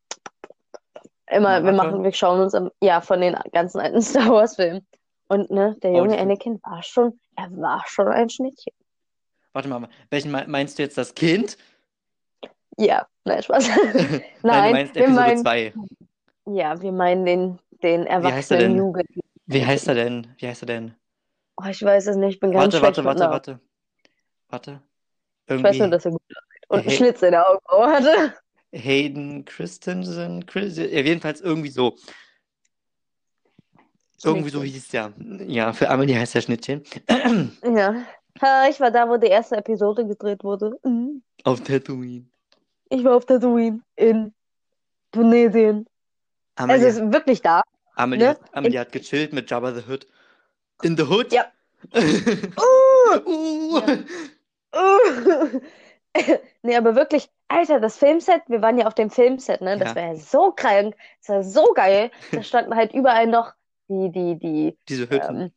immer, 1.30 1.62
wir 1.64 1.72
machen, 1.72 2.02
wir 2.04 2.12
schauen 2.12 2.40
uns, 2.40 2.54
am- 2.54 2.70
ja, 2.82 3.00
von 3.00 3.20
den 3.20 3.36
ganzen 3.52 3.80
alten 3.80 4.00
Star 4.02 4.28
Wars 4.30 4.56
Filmen. 4.56 4.86
Und 5.28 5.50
ne, 5.50 5.76
der 5.82 5.90
Oh, 5.92 5.96
junge 5.98 6.14
die- 6.16 6.18
Anakin 6.22 6.60
war 6.64 6.82
schon, 6.82 7.18
er 7.36 7.50
war 7.52 7.84
schon 7.86 8.08
ein 8.08 8.30
Schnittchen. 8.30 8.72
Warte 9.52 9.68
mal, 9.68 9.88
welchen 10.10 10.30
me- 10.30 10.44
meinst 10.46 10.78
du 10.78 10.82
jetzt 10.82 10.96
das 10.98 11.14
Kind? 11.14 11.56
Ja, 12.78 13.06
nein, 13.24 13.42
Spaß. 13.42 13.68
Nein, 13.68 14.22
Nein, 14.42 14.64
du 14.66 14.72
meinst 14.72 14.94
wir 14.94 15.02
Episode 15.02 15.20
meinen, 15.26 15.38
2. 15.42 15.72
ja, 16.46 16.80
wir 16.80 16.92
meinen 16.92 17.24
den, 17.26 17.58
den 17.82 18.06
er 18.06 18.18
erwachsenen? 18.18 18.76
Jugend. 18.76 19.08
Wie 19.46 19.64
heißt 19.64 19.88
er 19.88 19.94
denn? 19.94 20.26
Wie 20.38 20.46
heißt 20.46 20.62
er 20.62 20.66
denn? 20.66 20.94
Oh, 21.56 21.66
ich 21.68 21.82
weiß 21.82 22.06
es 22.06 22.16
nicht, 22.16 22.34
ich 22.34 22.40
bin 22.40 22.52
ganz 22.52 22.72
Warte, 22.74 22.82
warte, 22.82 23.04
warte, 23.04 23.20
warte. 23.30 23.60
Warte. 24.48 24.80
Ich 25.46 25.50
weiß 25.62 25.78
nur, 25.78 25.88
Irgendwie 25.88 25.90
dass 25.90 26.04
er 26.04 26.10
gut 26.12 26.20
aussieht 26.30 26.64
und 26.68 26.78
einen 26.78 26.88
Hey. 26.88 26.96
Schlitz 26.96 27.22
in 27.22 27.30
der 27.32 27.48
Augenbraue 27.50 27.86
hatte. 27.88 28.34
Hayden 28.72 29.44
Christensen, 29.44 30.44
Chris, 30.46 30.76
ja, 30.76 30.85
jedenfalls 30.85 31.40
irgendwie 31.40 31.70
so. 31.70 31.96
Irgendwie 34.24 34.50
so 34.50 34.62
hieß 34.62 34.88
der. 34.88 35.12
Ja, 35.46 35.72
für 35.72 35.88
Amelie 35.88 36.18
heißt 36.18 36.35
der 36.35 36.40
Schnittchen. 36.40 36.83
Ja. 37.62 38.04
Ich 38.70 38.78
war 38.78 38.92
da, 38.92 39.09
wo 39.09 39.16
die 39.16 39.26
erste 39.26 39.57
Episode 39.57 40.07
gedreht 40.07 40.44
wurde. 40.44 40.78
Mhm. 40.85 41.22
Auf 41.42 41.61
Tatooine. 41.61 42.26
Ich 42.88 43.02
war 43.02 43.16
auf 43.16 43.26
Tatooine 43.26 43.81
in 43.96 44.33
Tunesien. 45.11 45.87
Also 46.54 46.72
Amelie, 46.72 46.87
es 46.87 46.96
ist 46.98 47.12
wirklich 47.12 47.42
da. 47.42 47.62
Amelie, 47.96 48.24
ne? 48.24 48.31
hat, 48.31 48.40
Amelie 48.52 48.78
hat 48.78 48.92
gechillt 48.92 49.33
mit 49.33 49.50
Jabba 49.50 49.72
the 49.72 49.83
Hutt. 49.88 50.07
In 50.83 50.96
the 50.96 51.02
Hood? 51.02 51.33
Ja. 51.33 51.46
uh. 51.96 53.81
Ja. 53.81 53.98
Uh. 54.72 55.61
Nee, 56.62 56.76
aber 56.76 56.94
wirklich, 56.94 57.30
Alter, 57.48 57.80
das 57.80 57.96
Filmset, 57.98 58.42
wir 58.48 58.62
waren 58.62 58.78
ja 58.78 58.86
auf 58.86 58.94
dem 58.94 59.10
Filmset, 59.10 59.60
ne? 59.60 59.78
Das 59.78 59.90
Ja. 59.90 59.94
war 59.94 60.02
ja 60.02 60.16
so 60.16 60.52
krank, 60.52 60.96
das 61.20 61.28
war 61.28 61.42
so 61.44 61.72
geil. 61.74 62.10
Da 62.34 62.42
standen 62.42 62.74
halt 62.74 62.92
überall 62.92 63.26
noch 63.26 63.52
die, 63.88 64.10
die, 64.10 64.38
die, 64.38 64.78
Diese 64.88 65.08
Hütten. 65.08 65.46
ähm, 65.46 65.52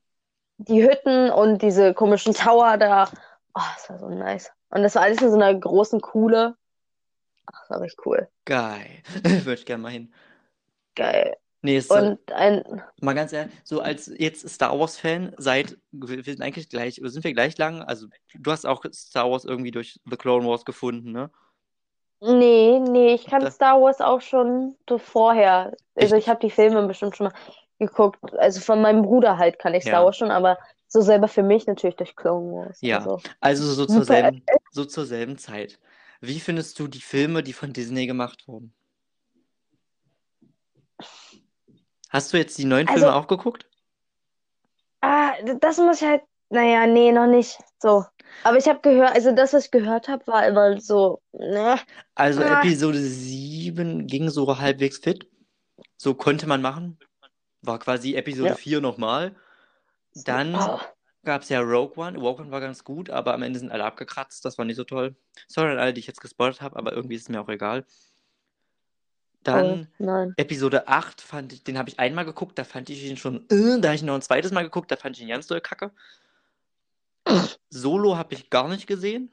die 0.60 0.84
Hütten 0.84 1.32
und 1.32 1.62
diese 1.62 1.94
komischen 1.94 2.34
Tower 2.34 2.78
da. 2.78 3.10
Oh, 3.56 3.62
das 3.76 3.90
war 3.90 4.00
so 4.00 4.10
nice. 4.10 4.52
Und 4.70 4.84
das 4.84 4.96
war 4.96 5.04
alles 5.04 5.22
in 5.22 5.30
so 5.32 5.36
einer 5.38 5.54
großen 5.56 6.02
Kuhle. 6.02 6.56
Ach, 7.48 7.60
das 7.62 7.70
war 7.70 7.82
richtig 7.82 8.06
cool. 8.08 8.30
Geil. 8.46 9.02
Würde 9.24 9.54
ich 9.56 9.66
gerne 9.66 9.84
mal 9.84 9.92
hin. 9.92 10.14
Geil. 10.96 11.36
Nee, 11.64 11.78
ist, 11.78 11.90
so- 11.90 11.96
Und 11.96 12.32
ein, 12.32 12.82
mal 13.02 13.14
ganz 13.14 13.32
ehrlich, 13.34 13.54
so 13.64 13.82
als 13.82 14.12
jetzt 14.18 14.48
Star 14.50 14.78
Wars-Fan, 14.80 15.36
seit, 15.38 15.78
wir 15.92 16.24
sind 16.24 16.42
eigentlich 16.42 16.70
gleich, 16.70 17.00
sind 17.04 17.24
wir 17.24 17.34
gleich 17.34 17.58
lang? 17.58 17.82
Also, 17.84 18.08
du 18.34 18.52
hast 18.52 18.66
auch 18.66 18.84
Star 18.92 19.30
Wars 19.30 19.46
irgendwie 19.46 19.70
durch 19.72 20.00
The 20.10 20.18
Clone 20.18 20.48
Wars 20.48 20.66
gefunden, 20.66 21.12
ne? 21.12 21.30
nee, 22.24 22.80
nee, 22.80 23.14
ich 23.16 23.26
kann 23.26 23.42
Das- 23.42 23.56
Star 23.56 23.82
Wars 23.82 24.00
auch 24.00 24.22
schon 24.22 24.76
so 24.88 24.98
vorher. 25.00 25.76
Also 25.96 26.16
Echt? 26.16 26.24
ich 26.26 26.30
habe 26.30 26.40
die 26.40 26.52
Filme 26.52 26.86
bestimmt 26.88 27.16
schon 27.16 27.28
mal 27.28 27.34
geguckt. 27.80 28.20
Also 28.38 28.60
von 28.62 28.80
meinem 28.82 29.02
Bruder 29.02 29.38
halt 29.40 29.58
kann 29.58 29.74
ich 29.74 29.82
Star 29.84 30.02
Ja. 30.02 30.06
Wars 30.06 30.18
schon, 30.18 30.30
aber 30.30 30.60
so 30.88 31.02
selber 31.02 31.28
für 31.28 31.42
mich 31.42 31.66
natürlich 31.66 31.96
durch 31.96 32.16
Clone 32.16 32.54
Wars. 32.54 32.78
Ja. 32.82 32.98
Also, 33.00 33.20
Also 33.40 33.74
so 33.74 33.86
zur 33.88 34.06
selben, 34.06 34.44
so 34.72 34.86
zur 34.86 35.06
selben 35.06 35.38
Zeit. 35.40 35.80
Wie 36.20 36.40
findest 36.40 36.78
du 36.80 36.88
die 36.88 37.02
Filme, 37.02 37.42
die 37.42 37.54
von 37.54 37.74
Disney 37.74 38.06
gemacht 38.06 38.48
wurden? 38.48 38.72
Hast 42.12 42.32
du 42.32 42.38
jetzt 42.38 42.58
die 42.60 42.66
neuen 42.66 42.88
Also- 42.88 43.00
Filme 43.02 43.16
auch 43.16 43.28
geguckt? 43.28 43.66
ah, 45.02 45.32
das 45.60 45.78
muss 45.78 46.02
ich 46.02 46.08
halt, 46.08 46.22
naja, 46.50 46.86
nee, 46.86 47.12
noch 47.12 47.26
nicht. 47.28 47.58
So. 47.80 48.06
Aber 48.44 48.58
ich 48.58 48.68
habe 48.68 48.80
gehört, 48.82 49.14
also 49.16 49.34
das, 49.34 49.54
was 49.54 49.66
ich 49.66 49.72
gehört 49.72 50.08
habe, 50.08 50.26
war 50.28 50.46
immer 50.48 50.80
so, 50.80 51.22
ne, 51.34 51.80
Also 52.16 52.42
Ah. 52.44 52.60
Episode 52.60 53.00
7 53.00 54.06
ging 54.08 54.30
so 54.30 54.60
halbwegs 54.60 55.00
fit. 55.00 55.28
So 55.98 56.14
konnte 56.14 56.48
man 56.48 56.62
machen. 56.62 57.00
War 57.62 57.80
quasi 57.80 58.16
Episode 58.16 58.50
Ja. 58.50 58.56
4 58.56 58.82
nochmal. 58.82 59.36
Dann 60.26 60.56
oh, 60.56 60.80
gab 61.24 61.42
es 61.44 61.50
ja 61.50 61.60
Rogue 61.62 61.96
One. 61.98 62.18
Rogue 62.18 62.42
One 62.44 62.52
war 62.52 62.60
ganz 62.62 62.84
gut, 62.84 63.10
aber 63.10 63.34
am 63.34 63.44
Ende 63.44 63.60
sind 63.60 63.72
alle 63.72 63.86
abgekratzt. 63.86 64.44
Das 64.46 64.58
war 64.58 64.66
nicht 64.66 64.76
so 64.78 64.84
toll. 64.84 65.16
Sorry 65.48 65.72
an 65.72 65.80
alle, 65.80 65.94
die 65.94 66.00
ich 66.00 66.08
jetzt 66.08 66.22
gespoilert 66.22 66.62
habe, 66.62 66.76
aber 66.78 66.94
irgendwie 66.94 67.16
ist 67.16 67.24
es 67.24 67.30
mir 67.30 67.42
auch 67.42 67.50
egal. 67.50 67.86
Dann 69.44 69.88
Oh. 69.98 70.32
Episode 70.38 70.88
8 70.88 71.22
fand 71.22 71.54
ich, 71.54 71.64
den 71.64 71.78
habe 71.78 71.90
ich 71.90 72.00
einmal 72.00 72.26
geguckt, 72.26 72.60
da 72.60 72.64
fand 72.64 72.90
ich 72.90 73.04
ihn 73.04 73.18
schon, 73.18 73.48
äh, 73.50 73.80
da 73.80 73.90
habe 73.90 73.96
ich 73.96 74.02
ihn 74.02 74.06
noch 74.08 74.16
ein 74.16 74.22
zweites 74.22 74.52
Mal 74.52 74.64
geguckt, 74.64 74.92
da 74.92 74.98
fand 74.98 75.16
ich 75.18 75.24
ihn 75.24 75.30
ganz 75.30 75.48
doll 75.48 75.62
kacke. 75.62 75.92
Solo 77.70 78.18
habe 78.18 78.34
ich 78.36 78.50
gar 78.50 78.68
nicht 78.68 78.88
gesehen. 78.88 79.32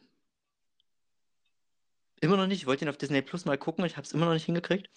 Immer 2.20 2.36
noch 2.36 2.46
nicht. 2.46 2.60
Ich 2.62 2.66
wollte 2.66 2.84
ihn 2.84 2.88
auf 2.88 2.96
Disney 2.96 3.22
Plus 3.22 3.44
mal 3.44 3.58
gucken, 3.58 3.84
ich 3.84 3.96
habe 3.96 4.04
es 4.06 4.12
immer 4.12 4.26
noch 4.26 4.32
nicht 4.34 4.46
hingekriegt. 4.46 4.90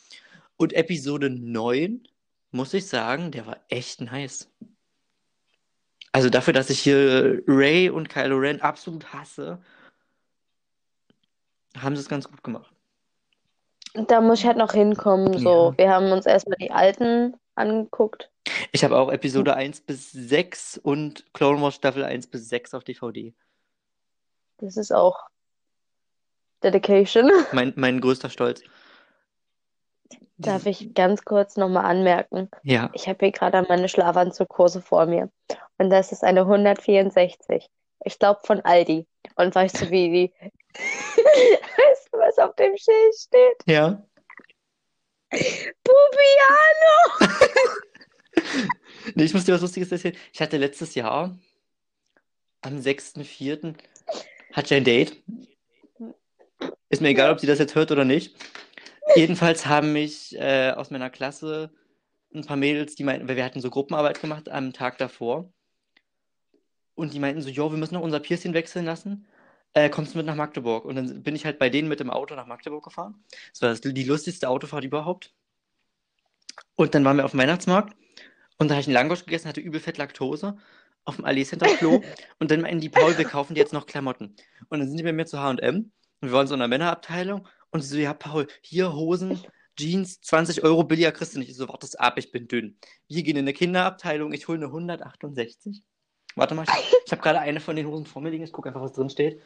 Und 0.58 0.74
Episode 0.74 1.30
9, 1.30 2.08
muss 2.52 2.74
ich 2.74 2.88
sagen, 2.88 3.32
der 3.32 3.46
war 3.46 3.60
echt 3.70 4.02
nice. 4.02 4.50
Also 6.12 6.30
dafür, 6.30 6.54
dass 6.54 6.70
ich 6.70 6.80
hier 6.82 7.42
Ray 7.48 7.90
und 7.90 8.10
Kylo 8.10 8.38
Ren 8.38 8.62
absolut 8.62 9.14
hasse, 9.14 9.62
haben 11.78 11.96
sie 11.96 12.02
es 12.02 12.10
ganz 12.10 12.28
gut 12.28 12.44
gemacht. 12.44 12.71
Da 13.94 14.22
muss 14.22 14.40
ich 14.40 14.46
halt 14.46 14.58
noch 14.58 14.72
hinkommen. 14.74 15.38
So, 15.38 15.72
Ja. 15.72 15.78
wir 15.78 15.90
haben 15.90 16.12
uns 16.12 16.26
erstmal 16.26 16.58
die 16.58 16.72
alten 16.72 17.36
angeguckt. 17.56 18.30
Ich 18.72 18.84
habe 18.84 18.98
auch 18.98 19.12
Episode 19.12 19.56
1 19.56 19.82
bis 19.82 20.12
6 20.12 20.78
und 20.78 21.26
Clone 21.34 21.62
Wars 21.62 21.76
Staffel 21.76 22.04
1 22.04 22.28
bis 22.28 22.50
6 22.50 22.74
auf 22.74 22.84
DVD. 22.84 23.34
Das 24.60 24.78
ist 24.78 24.92
auch 24.94 25.20
Dedication. 26.64 27.30
Mein, 27.52 27.74
mein 27.76 28.00
größter 28.02 28.30
Stolz. 28.30 28.62
Darf 30.38 30.66
ich 30.66 30.94
ganz 30.96 31.24
kurz 31.24 31.56
nochmal 31.56 31.86
anmerken? 31.86 32.50
Ja. 32.64 32.90
Ich 32.94 33.08
habe 33.08 33.18
hier 33.26 33.32
gerade 33.32 33.64
meine 33.70 33.88
Schlafanzugkurse 33.88 34.82
vor 34.82 35.06
mir. 35.06 35.30
Und 35.78 35.92
das 35.92 36.12
ist 36.12 36.24
eine 36.24 36.42
164. 36.42 37.70
Ich 38.06 38.18
glaube 38.18 38.40
von 38.44 38.60
Aldi. 38.62 39.06
Und 39.36 39.54
weißt 39.54 39.82
du, 39.82 39.90
wie 39.92 40.10
die. 40.10 40.34
was 42.12 42.38
auf 42.38 42.56
dem 42.56 42.76
Schild 42.78 43.16
steht? 43.16 43.58
Ja. 43.66 44.04
Pupiano! 45.30 46.98
Nee, 49.16 49.24
ich 49.24 49.34
muss 49.34 49.46
dir 49.46 49.54
was 49.54 49.62
Lustiges 49.62 49.92
erzählen. 49.92 50.16
Ich 50.32 50.42
hatte 50.42 50.58
letztes 50.58 50.96
Jahr, 50.96 51.38
am 52.62 52.78
6.4., 52.78 53.76
hatte 54.54 54.66
ich 54.66 54.74
ein 54.74 54.84
Date. 54.84 55.24
Ist 56.90 57.02
mir 57.02 57.10
egal, 57.10 57.32
ob 57.32 57.40
sie 57.40 57.48
das 57.48 57.60
jetzt 57.60 57.76
hört 57.76 57.92
oder 57.92 58.06
nicht. 58.06 58.36
Jedenfalls 59.16 59.66
haben 59.66 59.94
mich 59.94 60.38
äh, 60.38 60.72
aus 60.72 60.92
meiner 60.92 61.10
Klasse 61.10 61.72
ein 62.34 62.46
paar 62.46 62.58
Mädels, 62.58 62.96
die 62.96 63.04
meinten, 63.04 63.28
weil 63.28 63.36
wir 63.36 63.46
hatten 63.46 63.62
so 63.62 63.70
Gruppenarbeit 63.70 64.22
gemacht 64.22 64.50
am 64.50 64.74
Tag 64.74 64.98
davor. 64.98 65.52
Und 66.96 67.14
die 67.14 67.20
meinten 67.20 67.42
so, 67.42 67.50
jo, 67.50 67.72
wir 67.72 67.78
müssen 67.78 67.96
noch 67.96 68.04
unser 68.04 68.20
Piercing 68.20 68.54
wechseln 68.54 68.86
lassen. 68.86 69.28
Äh, 69.74 69.90
kommst 69.90 70.14
du 70.14 70.18
mit 70.18 70.26
nach 70.26 70.36
Magdeburg? 70.36 70.86
Und 70.86 70.96
dann 70.96 71.24
bin 71.24 71.36
ich 71.36 71.46
halt 71.46 71.60
bei 71.60 71.70
denen 71.70 71.88
mit 71.88 72.00
dem 72.00 72.10
Auto 72.10 72.36
nach 72.36 72.48
Magdeburg 72.48 72.84
gefahren. 72.84 73.24
Das 73.52 73.62
war 73.62 73.70
das, 73.70 73.82
die 73.82 74.04
lustigste 74.04 74.50
Autofahrt 74.50 74.84
überhaupt. 74.84 75.34
Und 76.76 76.94
dann 76.94 77.06
waren 77.06 77.18
wir 77.18 77.26
auf 77.26 77.32
dem 77.32 77.40
Weihnachtsmarkt 77.40 77.96
und 78.58 78.68
da 78.68 78.76
habe 78.76 78.82
ich 78.82 78.88
einen 78.88 78.94
Langosch 78.94 79.26
gegessen, 79.26 79.48
hatte 79.48 79.62
übel 79.62 79.80
fett 79.80 79.98
Laktose 79.98 80.58
auf 81.06 81.16
dem 81.16 81.26
Allee 81.26 81.46
Center 81.46 81.68
Klo. 81.78 82.02
und 82.40 82.52
dann 82.52 82.62
meinten 82.62 82.82
die, 82.82 82.90
Paul, 82.90 83.18
wir 83.18 83.26
kaufen 83.26 83.56
dir 83.56 83.62
jetzt 83.62 83.74
noch 83.74 83.86
Klamotten. 83.86 84.36
Und 84.70 84.80
dann 84.80 84.88
sind 84.88 84.98
die 84.98 85.04
bei 85.04 85.14
mir 85.14 85.26
zu 85.26 85.40
H&M 85.40 85.58
und 85.58 85.92
wir 86.22 86.32
waren 86.32 86.48
so 86.48 86.54
in 86.54 86.60
der 86.60 86.68
Männerabteilung 86.68 87.48
und 87.72 87.82
sie 87.82 87.88
so, 87.88 87.98
ja, 87.98 88.14
Paul, 88.14 88.48
hier 88.62 88.94
Hosen, 88.94 89.42
Jeans, 89.78 90.22
20 90.22 90.64
Euro 90.64 90.84
billiger 90.84 91.12
kriegst 91.12 91.34
du 91.34 91.40
nicht. 91.40 91.50
Ich 91.50 91.58
so, 91.58 91.68
warte 91.70 91.88
ab, 92.00 92.18
ich 92.18 92.32
bin 92.32 92.48
dünn. 92.48 92.78
Wir 93.08 93.24
gehen 93.24 93.38
in 93.38 93.46
eine 93.46 93.54
Kinderabteilung, 93.54 94.34
ich 94.34 94.48
hole 94.48 94.58
eine 94.60 94.68
168. 94.68 95.82
Warte 96.36 96.56
mal, 96.56 96.64
ich, 96.64 96.96
ich 97.06 97.12
habe 97.12 97.22
gerade 97.22 97.40
eine 97.40 97.60
von 97.60 97.76
den 97.76 97.88
Hosen 97.88 98.06
vor 98.06 98.22
mir 98.22 98.30
liegen, 98.30 98.44
ich 98.44 98.52
gucke 98.52 98.70
einfach, 98.70 98.82
was 98.82 98.94
drin 98.94 99.10
steht. 99.10 99.42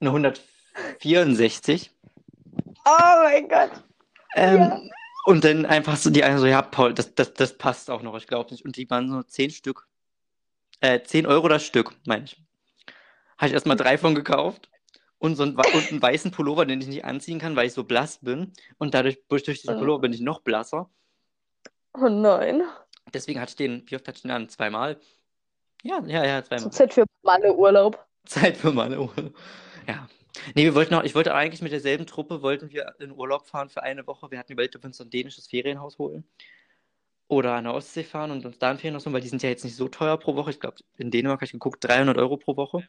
Eine 0.00 0.10
164. 0.10 1.90
Oh 2.84 3.22
mein 3.22 3.48
Gott. 3.48 3.70
Ähm, 4.34 4.56
Ja. 4.58 4.80
Und 5.26 5.44
dann 5.44 5.66
einfach 5.66 5.96
so 5.96 6.08
die 6.08 6.24
eine 6.24 6.38
so, 6.38 6.46
ja, 6.46 6.62
Paul, 6.62 6.94
das, 6.94 7.14
das, 7.14 7.34
das 7.34 7.58
passt 7.58 7.90
auch 7.90 8.00
noch, 8.02 8.16
ich 8.16 8.26
glaube 8.26 8.50
nicht. 8.50 8.64
Und 8.64 8.76
die 8.76 8.88
waren 8.88 9.10
so 9.10 9.22
10 9.22 9.50
Stück. 9.50 9.86
Äh, 10.80 11.02
10 11.02 11.26
Euro 11.26 11.46
das 11.48 11.64
Stück, 11.64 11.94
meine 12.06 12.24
ich. 12.24 12.42
Habe 13.36 13.48
ich 13.48 13.52
erstmal 13.52 13.76
drei 13.76 13.98
von 13.98 14.14
gekauft. 14.14 14.70
Und 15.18 15.36
so 15.36 15.42
einen, 15.42 15.56
und 15.56 15.90
einen 15.90 16.00
weißen 16.00 16.30
Pullover, 16.30 16.64
den 16.64 16.80
ich 16.80 16.86
nicht 16.88 17.04
anziehen 17.04 17.38
kann, 17.38 17.54
weil 17.54 17.66
ich 17.66 17.74
so 17.74 17.84
blass 17.84 18.18
bin. 18.22 18.54
Und 18.78 18.94
dadurch, 18.94 19.22
durch, 19.28 19.42
durch 19.42 19.60
diesen. 19.60 19.76
Pullover 19.78 20.00
bin 20.00 20.14
ich 20.14 20.20
noch 20.20 20.40
blasser. 20.40 20.88
Oh 21.92 22.08
nein. 22.08 22.62
Deswegen 23.12 23.40
hatte 23.40 23.50
ich 23.50 23.56
den, 23.56 23.82
wie 23.86 23.96
oft 23.96 24.08
hatte 24.08 24.16
ich 24.16 24.22
den 24.22 24.30
an? 24.30 24.48
Zweimal? 24.48 24.98
Ja, 25.82 26.02
ja, 26.06 26.24
ja, 26.24 26.42
zweimal. 26.42 26.62
Zurzeit 26.62 26.94
für 26.94 27.04
Malle-Urlaub. 27.22 28.02
Zeit 28.30 28.56
für 28.56 28.72
meine 28.72 29.00
Urlaub. 29.00 29.34
Ja. 29.86 30.08
Nee, 30.54 30.64
wir 30.64 30.74
wollten 30.74 30.94
auch, 30.94 31.02
ich 31.02 31.14
wollte 31.14 31.34
eigentlich 31.34 31.60
mit 31.60 31.72
derselben 31.72 32.06
Truppe, 32.06 32.40
wollten 32.42 32.70
wir 32.70 32.94
in 33.00 33.10
Urlaub 33.10 33.46
fahren 33.46 33.68
für 33.68 33.82
eine 33.82 34.06
Woche. 34.06 34.30
Wir 34.30 34.38
hatten 34.38 34.52
überlegt, 34.52 34.76
ob 34.76 34.82
wir 34.84 34.86
uns 34.86 34.96
so 34.96 35.04
ein 35.04 35.10
dänisches 35.10 35.48
Ferienhaus 35.48 35.98
holen. 35.98 36.24
Oder 37.26 37.54
an 37.54 37.64
der 37.64 37.74
Ostsee 37.74 38.04
fahren 38.04 38.30
und 38.30 38.44
uns 38.46 38.58
da 38.58 38.70
ein 38.70 38.78
Ferienhaus 38.78 39.04
holen, 39.04 39.14
weil 39.14 39.20
die 39.20 39.28
sind 39.28 39.42
ja 39.42 39.48
jetzt 39.48 39.64
nicht 39.64 39.76
so 39.76 39.88
teuer 39.88 40.16
pro 40.18 40.34
Woche. 40.36 40.50
Ich 40.50 40.60
glaube, 40.60 40.76
in 40.98 41.10
Dänemark 41.10 41.38
habe 41.38 41.44
ich 41.46 41.52
geguckt, 41.52 41.84
300 41.84 42.16
Euro 42.18 42.36
pro 42.36 42.56
Woche. 42.56 42.88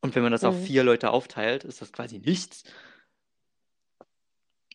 Und 0.00 0.14
wenn 0.14 0.22
man 0.22 0.32
das 0.32 0.44
auf 0.44 0.54
Mhm. 0.56 0.62
vier 0.64 0.84
Leute 0.84 1.10
aufteilt, 1.10 1.64
ist 1.64 1.80
das 1.80 1.92
quasi 1.92 2.18
nichts. 2.18 2.64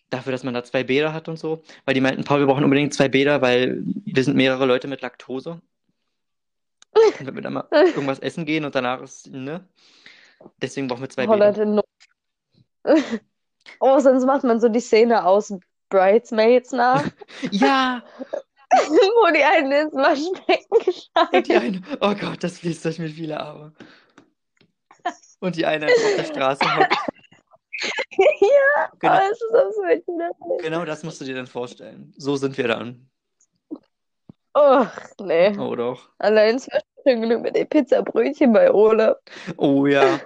Dafür, 0.10 0.34
dass 0.34 0.44
man 0.44 0.54
da 0.54 0.64
zwei 0.64 0.84
Bäder 0.84 1.14
hat 1.14 1.30
und 1.30 1.40
so. 1.40 1.64
Weil 1.86 1.94
die 1.94 2.02
meinten, 2.02 2.26
Paul, 2.26 2.40
wir 2.40 2.48
brauchen 2.48 2.66
unbedingt 2.66 2.94
zwei 2.94 3.08
Bäder, 3.08 3.42
weil 3.42 3.82
wir 3.86 4.24
sind 4.24 4.36
mehrere 4.36 4.66
Leute 4.66 4.88
mit 4.88 5.02
Laktose. 5.02 5.62
Und 6.94 7.26
wenn 7.28 7.36
wir 7.36 7.42
dann 7.42 7.54
mal 7.54 7.68
irgendwas 7.72 8.20
essen 8.20 8.46
gehen 8.46 8.66
und 8.66 8.76
danach 8.76 9.02
ist, 9.02 9.28
ne? 9.28 9.68
Deswegen 10.62 10.88
brauchen 10.88 11.02
wir 11.02 11.10
zwei 11.10 11.28
Holland 11.28 11.58
Bäder. 11.58 11.64
in 11.70 11.76
Not. 11.76 11.86
Oh, 13.80 14.00
sonst 14.00 14.26
macht 14.26 14.44
man 14.44 14.60
so 14.60 14.70
die 14.70 14.80
Szene 14.80 15.24
aus 15.24 15.54
Bridesmaids 15.90 16.72
nach, 16.72 17.04
Ja, 17.52 18.04
wo 18.72 19.32
die 19.34 19.44
einen 19.44 19.72
ins 19.72 19.94
Waschbecken 19.94 20.94
und 21.32 21.48
die 21.48 21.56
eine, 21.56 21.82
oh 22.02 22.16
Gott, 22.16 22.44
das 22.44 22.58
fließt 22.60 22.84
durch 22.86 22.98
mir 22.98 23.10
viele 23.10 23.40
Arme. 23.40 23.74
Und 25.40 25.56
die 25.56 25.66
eine 25.66 25.86
auf 25.86 26.16
der 26.18 26.24
Straße 26.26 26.76
hockt. 26.76 26.96
Ja, 28.18 28.92
Genau, 29.00 29.14
aber 29.14 29.24
es 29.32 29.42
ist 29.42 29.78
witzig. 29.78 30.64
genau 30.64 30.86
das 30.86 31.04
musst 31.04 31.22
du 31.22 31.26
dir 31.26 31.36
dann 31.36 31.48
vorstellen. 31.48 32.14
So 32.18 32.36
sind 32.36 32.58
wir 32.58 32.68
dann. 32.68 33.11
Oh, 34.54 34.86
nee. 35.22 35.58
Oh 35.58 35.76
doch. 35.76 36.10
Allein 36.20 36.56
es 36.56 36.68
war 36.68 36.82
schon 37.06 37.22
genug 37.22 37.44
mit 37.44 37.56
den 37.56 37.68
Pizzabrötchen 37.68 38.52
bei 38.52 38.72
Ole. 38.72 39.18
Oh 39.58 39.86
ja. 39.86 40.20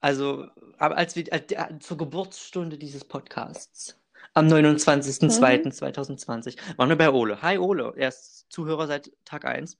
Also, 0.00 0.46
als 0.78 1.16
wir 1.16 1.26
als, 1.32 1.44
zur 1.84 1.96
Geburtsstunde 1.96 2.78
dieses 2.78 3.04
Podcasts 3.04 3.98
am 4.34 4.46
29.02.2020 4.46 6.56
waren 6.76 6.88
wir 6.88 6.96
bei 6.96 7.10
Ole. 7.10 7.42
Hi 7.42 7.58
Ole, 7.58 7.92
er 7.96 8.08
ist 8.08 8.46
Zuhörer 8.50 8.86
seit 8.86 9.10
Tag 9.24 9.44
1. 9.44 9.76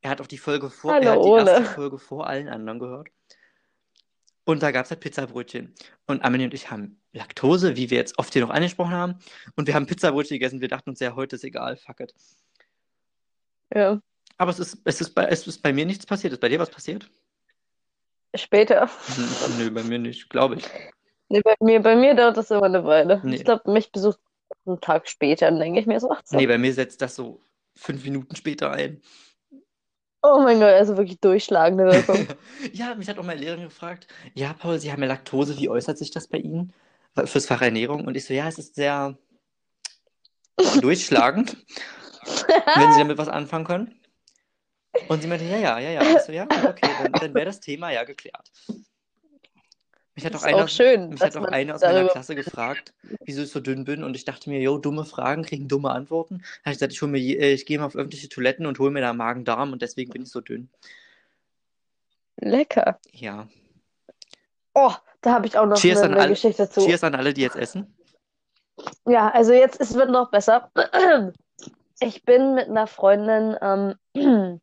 Er 0.00 0.10
hat 0.10 0.20
auch 0.20 0.28
die 0.28 0.38
Folge 0.38 0.70
vor, 0.70 0.94
er 0.94 1.10
Hallo, 1.10 1.10
hat 1.10 1.18
die 1.18 1.28
Ole. 1.28 1.50
erste 1.50 1.74
Folge 1.74 1.98
vor 1.98 2.28
allen 2.28 2.48
anderen 2.48 2.78
gehört. 2.78 3.08
Und 4.44 4.62
da 4.62 4.70
gab 4.70 4.84
es 4.84 4.90
halt 4.90 5.00
Pizzabrötchen. 5.00 5.74
Und 6.06 6.24
Amelie 6.24 6.46
und 6.46 6.54
ich 6.54 6.70
haben 6.70 7.00
Laktose, 7.12 7.76
wie 7.76 7.90
wir 7.90 7.98
jetzt 7.98 8.16
oft 8.18 8.32
hier 8.32 8.42
noch 8.42 8.50
angesprochen 8.50 8.92
haben. 8.92 9.18
Und 9.56 9.66
wir 9.66 9.74
haben 9.74 9.86
Pizzabrötchen 9.86 10.36
gegessen. 10.36 10.60
Wir 10.60 10.68
dachten 10.68 10.90
uns, 10.90 11.00
ja, 11.00 11.16
heute 11.16 11.34
ist 11.36 11.44
egal, 11.44 11.76
fuck 11.76 12.00
it. 12.00 12.14
Ja, 13.74 14.00
Aber 14.38 14.50
es 14.50 14.58
ist, 14.58 14.78
es 14.84 15.00
ist, 15.00 15.14
bei, 15.14 15.24
es 15.26 15.46
ist 15.46 15.62
bei 15.62 15.72
mir 15.72 15.84
nichts 15.86 16.06
passiert. 16.06 16.32
Ist 16.32 16.40
bei 16.40 16.48
dir 16.48 16.58
was 16.58 16.70
passiert? 16.70 17.08
später. 18.34 18.88
Hm, 19.16 19.28
Nö, 19.58 19.70
bei 19.70 19.82
mir 19.82 19.98
nicht, 19.98 20.28
glaube 20.30 20.56
ich. 20.56 20.64
Nee, 21.28 21.40
bei 21.42 21.54
mir, 21.60 21.80
bei 21.80 21.96
mir 21.96 22.14
dauert 22.14 22.36
das 22.36 22.50
immer 22.50 22.64
eine 22.64 22.84
Weile. 22.84 23.20
Nee. 23.24 23.36
Ich 23.36 23.44
glaube, 23.44 23.70
mich 23.70 23.92
besucht 23.92 24.18
einen 24.66 24.80
Tag 24.80 25.08
später, 25.08 25.50
dann 25.50 25.60
denke 25.60 25.80
ich 25.80 25.86
mir 25.86 26.00
so, 26.00 26.10
ach 26.10 26.22
so. 26.24 26.36
Nee, 26.36 26.46
bei 26.46 26.58
mir 26.58 26.72
setzt 26.72 27.02
das 27.02 27.14
so 27.14 27.40
fünf 27.74 28.04
Minuten 28.04 28.34
später 28.36 28.70
ein. 28.70 29.00
Oh 30.22 30.40
mein 30.42 30.58
Gott, 30.58 30.70
also 30.70 30.96
wirklich 30.96 31.20
durchschlagende 31.20 31.86
Wirkung. 31.86 32.26
Ja, 32.72 32.94
mich 32.96 33.08
hat 33.08 33.18
auch 33.18 33.24
meine 33.24 33.40
Lehrerin 33.40 33.64
gefragt, 33.64 34.08
ja, 34.34 34.52
Paul, 34.52 34.80
Sie 34.80 34.90
haben 34.90 35.00
ja 35.00 35.08
Laktose, 35.08 35.56
wie 35.58 35.68
äußert 35.68 35.96
sich 35.96 36.10
das 36.10 36.26
bei 36.26 36.38
Ihnen? 36.38 36.72
Fürs 37.24 37.46
Fach 37.46 37.62
Ernährung? 37.62 38.04
Und 38.04 38.16
ich 38.16 38.24
so, 38.24 38.34
ja, 38.34 38.48
es 38.48 38.58
ist 38.58 38.74
sehr 38.74 39.16
durchschlagend, 40.80 41.56
wenn 42.76 42.92
Sie 42.92 42.98
damit 42.98 43.18
was 43.18 43.28
anfangen 43.28 43.64
können. 43.64 44.00
Und 45.08 45.22
sie 45.22 45.28
meinte, 45.28 45.44
ja, 45.44 45.58
ja, 45.58 45.78
ja, 45.78 45.90
ja. 45.90 46.02
Ich 46.02 46.22
so, 46.22 46.32
ja, 46.32 46.44
okay, 46.44 46.88
dann, 47.02 47.12
dann 47.12 47.34
wäre 47.34 47.46
das 47.46 47.60
Thema 47.60 47.90
ja 47.92 48.04
geklärt. 48.04 48.50
Mich 50.14 50.24
hat 50.26 50.34
auch 50.34 50.38
ist 50.40 50.44
einer, 50.46 50.64
auch 50.64 50.68
schön, 50.68 51.10
mich 51.10 51.20
hat 51.20 51.36
auch 51.36 51.42
man 51.42 51.52
eine 51.52 51.76
aus 51.76 51.80
meiner 51.80 52.08
Klasse 52.08 52.34
gefragt, 52.34 52.92
wieso 53.24 53.42
ich 53.42 53.50
so 53.50 53.60
dünn 53.60 53.84
bin. 53.84 54.02
Und 54.02 54.16
ich 54.16 54.24
dachte 54.24 54.50
mir, 54.50 54.60
jo, 54.60 54.76
dumme 54.78 55.04
Fragen 55.04 55.44
kriegen 55.44 55.68
dumme 55.68 55.90
Antworten. 55.90 56.38
Da 56.38 56.44
habe 56.44 56.72
ich 56.72 56.78
gesagt, 56.78 56.92
ich, 56.92 57.02
mir, 57.02 57.20
äh, 57.20 57.52
ich 57.52 57.66
gehe 57.66 57.78
mal 57.78 57.86
auf 57.86 57.94
öffentliche 57.94 58.28
Toiletten 58.28 58.66
und 58.66 58.80
hole 58.80 58.90
mir 58.90 59.00
da 59.00 59.12
Magen-Darm 59.12 59.72
und 59.72 59.80
deswegen 59.80 60.10
bin 60.10 60.22
ich 60.22 60.30
so 60.30 60.40
dünn. 60.40 60.68
Lecker. 62.36 62.98
Ja. 63.12 63.46
Oh, 64.74 64.92
da 65.20 65.34
habe 65.34 65.46
ich 65.46 65.56
auch 65.56 65.66
noch 65.66 65.76
Cheers 65.76 66.00
eine, 66.00 66.14
eine 66.14 66.22
alle- 66.22 66.30
Geschichte 66.30 66.68
zu. 66.68 66.84
Cheers 66.84 67.04
an 67.04 67.14
alle, 67.14 67.32
die 67.32 67.42
jetzt 67.42 67.56
essen. 67.56 67.96
Ja, 69.06 69.30
also 69.30 69.52
jetzt 69.52 69.80
es 69.80 69.94
wird 69.94 70.10
noch 70.10 70.30
besser. 70.30 70.70
Ich 72.00 72.24
bin 72.24 72.54
mit 72.54 72.68
einer 72.68 72.86
Freundin 72.86 73.56
ähm, 73.60 73.94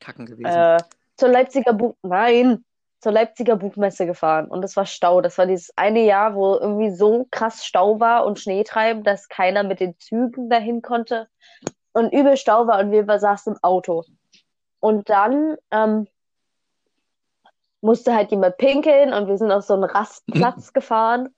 Kacken 0.00 0.26
gewesen. 0.26 0.46
äh, 0.46 0.78
zur 1.16 1.28
Leipziger 1.28 1.72
Buch, 1.72 1.94
nein, 2.02 2.64
zur 3.00 3.12
Leipziger 3.12 3.56
Buchmesse 3.56 4.06
gefahren 4.06 4.48
und 4.48 4.64
es 4.64 4.76
war 4.76 4.86
Stau. 4.86 5.20
Das 5.20 5.36
war 5.38 5.46
dieses 5.46 5.70
eine 5.76 6.04
Jahr, 6.04 6.34
wo 6.34 6.54
irgendwie 6.54 6.90
so 6.90 7.26
krass 7.30 7.64
Stau 7.64 8.00
war 8.00 8.24
und 8.26 8.38
Schneetreiben, 8.38 9.02
dass 9.04 9.28
keiner 9.28 9.62
mit 9.62 9.80
den 9.80 9.98
Zügen 9.98 10.48
dahin 10.48 10.82
konnte 10.82 11.28
und 11.92 12.12
übel 12.12 12.36
Stau 12.36 12.66
war 12.66 12.80
und 12.80 12.90
wir 12.90 13.18
saßen 13.18 13.54
im 13.54 13.58
Auto. 13.62 14.04
Und 14.80 15.08
dann 15.08 15.56
ähm, 15.70 16.08
musste 17.80 18.14
halt 18.14 18.30
jemand 18.30 18.56
pinkeln 18.56 19.12
und 19.12 19.28
wir 19.28 19.36
sind 19.36 19.52
auf 19.52 19.64
so 19.64 19.74
einen 19.74 19.84
Rastplatz 19.84 20.72
gefahren. 20.74 21.28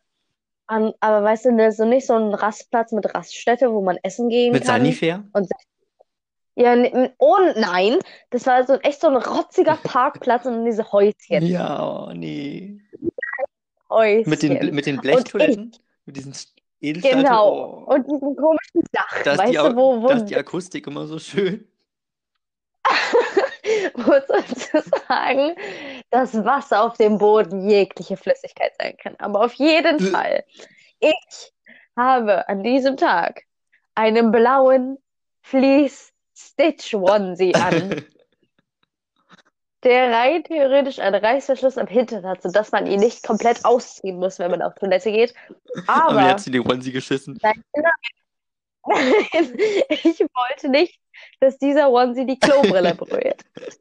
An, 0.69 0.93
aber 1.01 1.23
weißt 1.25 1.45
du, 1.47 1.57
das 1.57 1.75
ist 1.75 1.79
so 1.79 1.85
nicht 1.85 2.07
so 2.07 2.15
ein 2.15 2.35
Rastplatz 2.35 2.93
mit 2.93 3.15
Raststätte, 3.15 3.73
wo 3.73 3.83
man 3.83 3.99
essen 4.03 4.29
gehen 4.29 4.53
Mit 4.53 4.65
kann. 4.65 4.81
Sanifair? 4.81 5.25
Und 5.33 5.49
ja, 6.57 6.75
ne- 6.75 7.15
oh 7.19 7.37
nein, 7.55 7.99
das 8.31 8.47
war 8.47 8.67
so 8.67 8.75
echt 8.77 9.01
so 9.01 9.09
ein 9.09 9.17
rotziger 9.17 9.77
Parkplatz 9.83 10.47
und 10.47 10.65
diese 10.65 10.91
Häuschen. 10.91 11.47
Ja, 11.47 12.07
oh, 12.09 12.13
nee. 12.13 12.81
Häuschen. 13.91 14.31
Mit 14.31 14.43
den, 14.43 14.75
mit 14.75 14.87
den 14.87 14.97
Blechtoiletten? 14.99 15.77
Mit 16.07 16.17
diesen 16.17 16.35
Edelstahl 16.81 17.23
Genau. 17.23 17.85
Oh. 17.87 17.95
Und 17.95 18.07
diesen 18.07 18.37
komischen 18.37 18.83
Dach, 18.93 19.23
Da 19.23 19.33
ist 19.33 19.39
weißt 19.39 19.53
die, 19.53 19.57
du, 19.57 19.77
wo, 19.77 20.03
wo, 20.03 20.09
da 20.09 20.15
ist 20.17 20.25
die 20.27 20.37
Akustik 20.37 20.87
immer 20.87 21.07
so 21.07 21.19
schön. 21.19 21.69
wo 23.95 24.13
sozusagen 24.27 25.55
das 26.11 26.35
Wasser 26.45 26.83
auf 26.83 26.97
dem 26.97 27.19
Boden 27.19 27.69
jegliche 27.69 28.17
Flüssigkeit 28.17 28.73
sein 28.79 28.97
kann. 28.97 29.17
Aber 29.19 29.45
auf 29.45 29.55
jeden 29.55 29.99
Bäh. 29.99 30.11
Fall, 30.11 30.45
ich 31.01 31.53
habe 31.97 32.49
an 32.49 32.63
diesem 32.63 32.97
Tag 32.97 33.43
einen 33.95 34.31
blauen 34.31 34.99
Fleece-Stitch-Onesie 35.43 37.55
an, 37.55 38.05
der 39.83 40.11
rein 40.11 40.45
theoretisch 40.45 40.99
einen 40.99 41.23
Reißverschluss 41.25 41.79
am 41.79 41.87
Hintern 41.87 42.27
hat, 42.27 42.43
sodass 42.43 42.73
man 42.73 42.87
ihn 42.87 43.01
nicht 43.01 43.23
komplett 43.23 43.65
ausziehen 43.65 44.19
muss, 44.19 44.39
wenn 44.39 44.51
man 44.51 44.63
auf 44.63 44.75
Toilette 44.75 45.13
geht. 45.13 45.35
Aber 45.87 46.11
Aber 46.11 46.23
jetzt 46.23 46.31
hat 46.31 46.41
sie 46.41 46.51
die 46.51 46.61
Onesie 46.61 46.93
geschissen. 46.93 47.39
Nein, 47.43 47.63
ich 48.89 50.21
wollte 50.21 50.69
nicht, 50.69 51.01
dass 51.41 51.59
dieser 51.59 51.91
Onesie 51.91 52.27
die 52.27 52.39
Klobrille 52.39 52.95
berührt. 52.95 53.43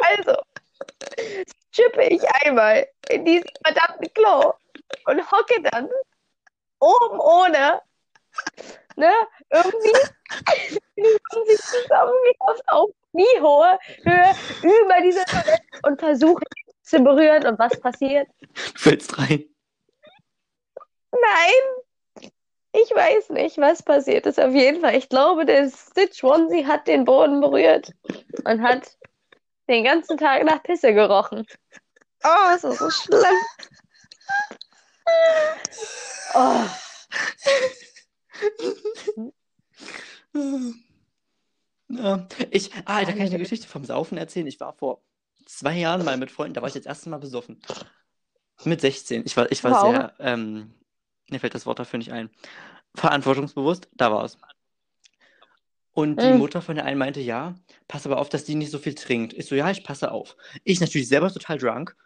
Also 0.00 0.36
schippe 1.70 2.04
ich 2.04 2.22
einmal 2.42 2.86
in 3.10 3.24
diesen 3.24 3.48
verdammten 3.64 4.12
Klo 4.14 4.54
und 5.06 5.30
hocke 5.30 5.62
dann 5.70 5.88
oben 6.80 7.20
ohne, 7.20 7.82
ne, 8.96 9.12
irgendwie 9.50 9.92
die 10.96 11.18
Onesie 11.34 11.56
zusammengekauft 11.56 12.62
auf 12.66 12.90
kniehohe 13.12 13.78
Höhe 14.04 14.34
über 14.62 15.00
dieser 15.02 15.24
Toilette 15.24 15.62
und 15.84 16.00
versuche 16.00 16.42
zu 16.82 17.00
berühren. 17.00 17.46
Und 17.46 17.58
was 17.58 17.78
passiert? 17.80 18.28
Du 18.54 18.80
fällst 18.80 19.18
rein. 19.18 19.44
Nein, 21.10 22.30
ich 22.72 22.90
weiß 22.94 23.30
nicht, 23.30 23.58
was 23.58 23.82
passiert 23.82 24.26
ist. 24.26 24.38
Auf 24.38 24.52
jeden 24.52 24.80
Fall, 24.80 24.94
ich 24.94 25.08
glaube, 25.08 25.46
der 25.46 25.70
Stitch 25.70 26.22
Onesie 26.22 26.66
hat 26.66 26.86
den 26.86 27.04
Boden 27.04 27.40
berührt 27.40 27.92
und 28.44 28.62
hat 28.62 28.96
den 29.68 29.84
ganzen 29.84 30.16
Tag 30.16 30.44
nach 30.44 30.62
Pisse 30.62 30.92
gerochen. 30.94 31.46
Oh, 32.24 32.54
es 32.54 32.64
ist 32.64 32.78
so 32.78 32.90
schlimm. 32.90 33.34
Oh, 36.34 36.64
ich, 42.50 42.70
ah, 42.84 43.00
da 43.04 43.12
kann 43.12 43.22
ich 43.22 43.30
eine 43.30 43.38
Geschichte 43.38 43.66
vom 43.66 43.84
Saufen 43.84 44.18
erzählen. 44.18 44.46
Ich 44.46 44.60
war 44.60 44.74
vor 44.74 45.02
zwei 45.46 45.74
Jahren 45.74 46.04
mal 46.04 46.16
mit 46.18 46.30
Freunden, 46.30 46.54
da 46.54 46.60
war 46.60 46.68
ich 46.68 46.74
jetzt 46.74 46.84
das 46.86 46.98
erste 46.98 47.10
Mal 47.10 47.18
besoffen. 47.18 47.60
Mit 48.64 48.80
16. 48.80 49.22
Ich 49.24 49.36
war, 49.36 49.50
ich 49.50 49.64
war 49.64 49.72
Wow. 49.72 49.80
sehr, 49.82 50.14
ähm, 50.18 50.74
mir 51.30 51.40
fällt 51.40 51.54
das 51.54 51.64
Wort 51.66 51.78
dafür 51.78 51.98
nicht 51.98 52.12
ein. 52.12 52.28
Verantwortungsbewusst, 52.94 53.88
da 53.92 54.12
war 54.12 54.24
es. 54.24 54.36
Und 55.98 56.22
die 56.22 56.32
Mm. 56.32 56.38
Mutter 56.38 56.62
von 56.62 56.76
der 56.76 56.84
einen 56.84 57.00
meinte, 57.00 57.18
ja, 57.20 57.56
pass 57.88 58.06
aber 58.06 58.18
auf, 58.18 58.28
dass 58.28 58.44
die 58.44 58.54
nicht 58.54 58.70
so 58.70 58.78
viel 58.78 58.94
trinkt. 58.94 59.32
Ich 59.32 59.46
so, 59.46 59.56
ja, 59.56 59.68
ich 59.68 59.82
passe 59.82 60.12
auf. 60.12 60.36
Ich 60.62 60.78
natürlich 60.78 61.08
selber 61.08 61.28
total 61.28 61.58
drunk, 61.58 61.96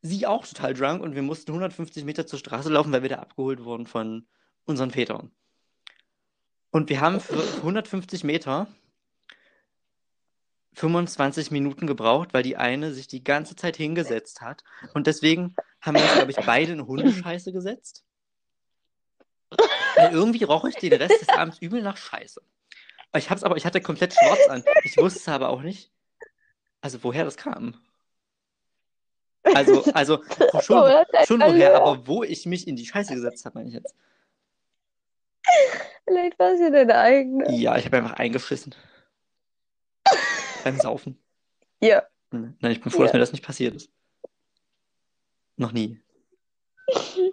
sie 0.00 0.26
auch 0.26 0.46
total 0.46 0.72
drunk 0.72 1.02
und 1.02 1.14
wir 1.14 1.20
mussten 1.20 1.50
150 1.50 2.06
Meter 2.06 2.26
zur 2.26 2.38
Straße 2.38 2.70
laufen, 2.70 2.90
weil 2.90 3.02
wir 3.02 3.10
da 3.10 3.16
abgeholt 3.16 3.62
wurden 3.62 3.86
von 3.86 4.26
unseren 4.64 4.92
Vätern. 4.92 5.30
Und 6.70 6.88
wir 6.88 7.02
haben 7.02 7.20
für 7.20 7.42
150 7.58 8.24
Meter 8.24 8.66
25 10.72 11.50
Minuten 11.50 11.86
gebraucht, 11.86 12.32
weil 12.32 12.44
die 12.44 12.56
eine 12.56 12.94
sich 12.94 13.08
die 13.08 13.24
ganze 13.24 13.56
Zeit 13.56 13.76
hingesetzt 13.76 14.40
hat. 14.40 14.64
Und 14.94 15.06
deswegen 15.06 15.54
haben 15.82 15.96
wir 15.96 16.02
uns, 16.02 16.14
glaube 16.14 16.30
ich, 16.30 16.38
beide 16.46 16.72
in 16.72 16.86
Hundescheiße 16.86 17.52
gesetzt. 17.52 18.06
Weil 19.96 20.14
irgendwie 20.14 20.44
roch 20.44 20.64
ich 20.64 20.76
den 20.76 20.94
Rest 20.94 21.20
des 21.20 21.28
Abends 21.28 21.58
übel 21.58 21.82
nach 21.82 21.98
Scheiße. 21.98 22.40
Ich 23.16 23.30
hab's 23.30 23.42
aber, 23.44 23.56
ich 23.56 23.64
hatte 23.64 23.80
komplett 23.80 24.12
schwarz 24.14 24.48
an. 24.48 24.64
Ich 24.84 24.96
wusste 24.96 25.32
aber 25.32 25.48
auch 25.50 25.62
nicht, 25.62 25.90
also 26.80 27.02
woher 27.04 27.24
das 27.24 27.36
kam. 27.36 27.80
Also, 29.42 29.84
also 29.92 30.22
schon, 30.62 30.80
Woher 30.80 31.06
das 31.12 31.26
schon 31.28 31.40
woher, 31.40 31.72
ja. 31.72 31.76
aber 31.76 32.06
wo 32.06 32.24
ich 32.24 32.46
mich 32.46 32.66
in 32.66 32.76
die 32.76 32.86
Scheiße 32.86 33.14
gesetzt 33.14 33.44
habe, 33.44 33.58
meine 33.58 33.68
ich 33.68 33.74
jetzt. 33.74 33.94
vielleicht 36.06 36.38
war 36.38 36.52
es 36.52 36.60
ja 36.60 36.70
deine 36.70 36.96
eigene. 36.96 37.52
Ja, 37.52 37.76
ich 37.76 37.84
habe 37.84 37.98
einfach 37.98 38.14
eingeschissen. 38.14 38.74
Beim 40.64 40.80
Saufen. 40.80 41.18
Ja. 41.80 42.02
Nein, 42.30 42.56
ich 42.62 42.80
bin 42.80 42.90
froh, 42.90 43.02
dass 43.02 43.10
Ja. 43.12 43.16
mir 43.18 43.20
das 43.20 43.32
nicht 43.32 43.44
passiert 43.44 43.74
ist. 43.74 43.90
Noch 45.56 45.72
nie. 45.72 46.00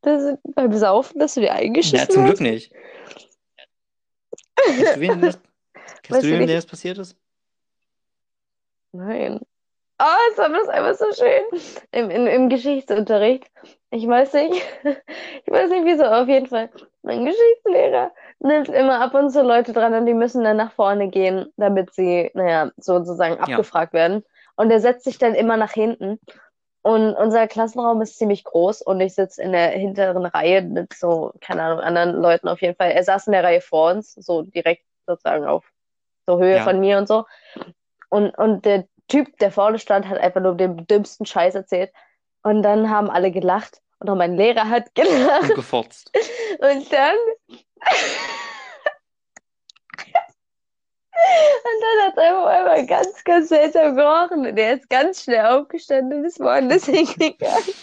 Das 0.00 0.38
beim 0.54 0.72
Saufen, 0.72 1.18
dass 1.18 1.34
du 1.34 1.40
dir 1.40 1.48
Ja, 1.48 1.54
eingeschissen 1.54 2.08
zum 2.08 2.24
Glück 2.24 2.40
hast. 2.40 2.70
Kennst 4.66 4.96
du 4.96 5.00
wen, 5.00 5.20
das, 5.20 5.38
kennst 6.02 6.22
du 6.22 6.28
wen, 6.28 6.46
der 6.46 6.56
das 6.56 6.66
passiert 6.66 6.98
ist? 6.98 7.16
Nein. 8.92 9.40
Oh, 10.00 10.42
haben 10.42 10.52
wir 10.52 10.60
das 10.60 10.68
einfach 10.68 10.94
so 10.94 11.12
schön 11.12 11.42
im, 11.90 12.10
im, 12.10 12.26
im 12.28 12.48
Geschichtsunterricht. 12.48 13.50
Ich 13.90 14.06
weiß 14.06 14.32
nicht, 14.34 14.52
ich 14.84 15.52
weiß 15.52 15.70
nicht 15.70 15.84
wieso, 15.84 16.04
auf 16.04 16.28
jeden 16.28 16.46
Fall. 16.46 16.70
Mein 17.02 17.24
Geschichtslehrer 17.24 18.12
nimmt 18.38 18.68
immer 18.68 19.00
ab 19.00 19.14
und 19.14 19.30
zu 19.30 19.42
Leute 19.42 19.72
dran 19.72 19.94
und 19.94 20.06
die 20.06 20.14
müssen 20.14 20.44
dann 20.44 20.58
nach 20.58 20.72
vorne 20.72 21.08
gehen, 21.08 21.52
damit 21.56 21.92
sie, 21.94 22.30
naja, 22.34 22.70
sozusagen 22.76 23.38
abgefragt 23.38 23.92
werden. 23.92 24.24
Und 24.56 24.70
er 24.70 24.80
setzt 24.80 25.04
sich 25.04 25.18
dann 25.18 25.34
immer 25.34 25.56
nach 25.56 25.72
hinten. 25.72 26.20
Und 26.82 27.14
unser 27.14 27.46
Klassenraum 27.48 28.00
ist 28.02 28.18
ziemlich 28.18 28.44
groß 28.44 28.82
und 28.82 29.00
ich 29.00 29.14
sitze 29.14 29.42
in 29.42 29.52
der 29.52 29.70
hinteren 29.70 30.24
Reihe 30.24 30.62
mit 30.62 30.94
so, 30.94 31.32
keine 31.40 31.62
Ahnung, 31.62 31.80
anderen 31.80 32.22
Leuten 32.22 32.48
auf 32.48 32.62
jeden 32.62 32.76
Fall. 32.76 32.92
Er 32.92 33.02
saß 33.02 33.26
in 33.26 33.32
der 33.32 33.44
Reihe 33.44 33.60
vor 33.60 33.90
uns, 33.90 34.14
so 34.14 34.42
direkt 34.42 34.84
sozusagen 35.06 35.44
auf 35.44 35.64
so 36.26 36.38
Höhe 36.38 36.56
Ja. 36.56 36.64
von 36.64 36.78
mir 36.80 36.98
und 36.98 37.08
so. 37.08 37.24
Und, 38.10 38.30
und 38.38 38.64
der 38.64 38.86
Typ, 39.08 39.38
der 39.38 39.50
vorne 39.50 39.78
stand, 39.78 40.08
hat 40.08 40.18
einfach 40.18 40.40
nur 40.40 40.54
den 40.54 40.86
dümmsten 40.86 41.26
Scheiß 41.26 41.54
erzählt. 41.54 41.92
Und 42.42 42.62
dann 42.62 42.90
haben 42.90 43.10
alle 43.10 43.30
gelacht. 43.30 43.80
Und 43.98 44.08
auch 44.10 44.14
mein 44.14 44.36
Lehrer 44.36 44.68
hat 44.68 44.84
gelacht. 44.94 45.42
Und 45.50 45.54
gefotzt. 45.56 46.12
Und 46.60 46.92
dann. 46.92 47.16
Und 51.28 51.82
dann 51.82 52.06
hat 52.06 52.18
er 52.18 52.38
auf 52.38 52.46
einmal 52.46 52.86
ganz, 52.86 53.24
ganz 53.24 53.48
seltsam 53.48 53.96
gerochen. 53.96 54.46
Und 54.46 54.56
er 54.58 54.74
ist 54.74 54.88
ganz 54.88 55.24
schnell 55.24 55.46
aufgestanden 55.46 56.20
und 56.20 56.24
ist 56.24 56.40
woanders 56.40 56.84
hingegangen. 56.86 57.74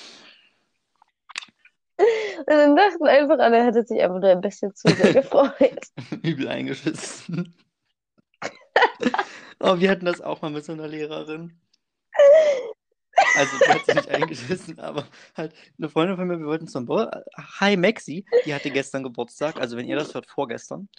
Und 1.97 2.47
dann 2.47 2.75
dachten 2.75 3.08
einfach 3.08 3.39
alle, 3.39 3.58
er 3.58 3.65
hätte 3.65 3.86
sich 3.86 4.01
einfach 4.01 4.19
nur 4.19 4.29
ein 4.29 4.41
bisschen 4.41 4.75
zu 4.75 4.89
sehr 4.89 5.13
gefreut. 5.13 5.88
Übel 6.23 6.47
eingeschissen. 6.47 7.55
oh, 9.62 9.79
wir 9.79 9.89
hatten 9.89 10.05
das 10.05 10.21
auch 10.21 10.41
mal 10.41 10.51
mit 10.51 10.65
so 10.65 10.73
einer 10.73 10.88
Lehrerin. 10.88 11.58
Also, 13.38 13.58
die 13.58 13.71
hat 13.71 13.86
sich 13.86 13.95
nicht 13.95 14.10
eingeschissen, 14.10 14.79
aber 14.79 15.08
halt 15.36 15.53
eine 15.77 15.89
Freundin 15.89 16.17
von 16.17 16.27
mir, 16.27 16.39
wir 16.39 16.47
wollten 16.47 16.67
zum 16.67 16.86
Ball. 16.86 17.23
Hi 17.60 17.77
Maxi, 17.77 18.25
die 18.45 18.53
hatte 18.53 18.71
gestern 18.71 19.03
Geburtstag, 19.03 19.60
also 19.60 19.77
wenn 19.77 19.88
ihr 19.88 19.95
das 19.95 20.13
hört, 20.13 20.25
vorgestern. 20.25 20.89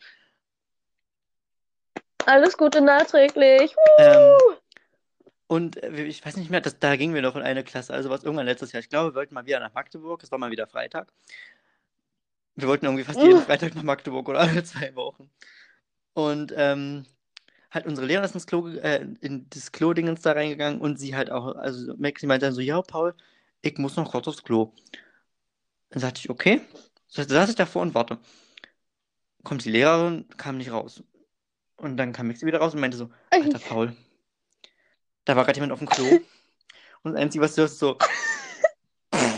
Alles 2.27 2.57
Gute 2.59 2.81
nachträglich. 2.81 3.75
Ähm, 3.99 4.37
und 5.47 5.83
äh, 5.83 6.05
ich 6.05 6.25
weiß 6.25 6.37
nicht 6.37 6.51
mehr, 6.51 6.61
das, 6.61 6.79
da 6.79 6.97
gingen 6.97 7.15
wir 7.15 7.23
noch 7.23 7.37
in 7.37 7.43
eine 7.43 7.63
Klasse, 7.65 7.95
also 7.95 8.11
was 8.11 8.25
irgendwann 8.25 8.47
letztes 8.47 8.73
Jahr. 8.73 8.81
Ich 8.81 8.89
glaube, 8.89 9.13
wir 9.13 9.15
wollten 9.15 9.35
mal 9.35 9.47
wieder 9.47 9.61
nach 9.61 9.73
Magdeburg, 9.73 10.23
es 10.23 10.31
war 10.33 10.39
mal 10.39 10.51
wieder 10.51 10.67
Freitag. 10.67 11.13
Wir 12.57 12.69
wollten 12.69 12.87
irgendwie 12.87 13.05
fast 13.05 13.21
jeden 13.21 13.39
Mm. 13.39 13.43
Freitag 13.43 13.75
nach 13.75 13.83
Magdeburg 13.83 14.29
oder 14.29 14.41
alle 14.41 14.65
zwei 14.65 14.95
Wochen. 14.97 15.31
Und 16.15 16.53
ähm, 16.57 17.07
halt 17.71 17.87
unsere 17.87 18.07
Lehrerin 18.07 18.25
ist 18.25 18.35
ins 18.35 18.47
Klo, 18.47 18.69
äh, 18.69 19.07
in 19.21 19.47
das 19.51 19.71
Klo-Dingens 19.71 20.23
da 20.23 20.33
reingegangen 20.33 20.81
und 20.81 20.99
sie 20.99 21.15
halt 21.15 21.31
auch, 21.31 21.55
also 21.55 21.95
Maxi 21.97 22.27
meinte 22.27 22.47
dann 22.47 22.55
so, 22.55 22.61
ja, 22.61 22.83
Paul, 22.83 23.15
ich 23.63 23.79
muss 23.79 23.97
noch 23.97 24.11
kurz 24.11 24.27
aufs 24.27 24.43
Klo. 24.43 24.73
Dann 25.91 26.01
sagte 26.01 26.21
ich, 26.21 26.31
okay. 26.31 26.61
So 27.07 27.23
saß 27.23 27.51
ich 27.51 27.55
davor 27.57 27.83
und 27.83 27.95
warte. 27.95 28.19
Kommt 29.45 29.65
die 29.65 29.71
Lehrerin, 29.71 30.27
kam 30.37 30.57
nicht 30.57 30.73
raus. 30.73 31.05
Und 31.77 31.97
dann 31.97 32.13
kam 32.13 32.29
Mixi 32.29 32.47
wieder 32.47 32.59
raus 32.59 32.75
und 32.75 32.81
meinte 32.81 32.97
so, 32.97 33.11
alter 33.31 33.59
Paul, 33.59 33.95
da 35.25 35.37
war 35.37 35.45
gerade 35.45 35.57
jemand 35.57 35.73
auf 35.73 35.81
dem 35.81 35.89
Klo. 35.89 36.05
Und 37.03 37.13
das 37.13 37.21
Einzige, 37.21 37.45
was 37.45 37.55
du 37.55 37.63
hörst, 37.63 37.79
so. 37.79 37.99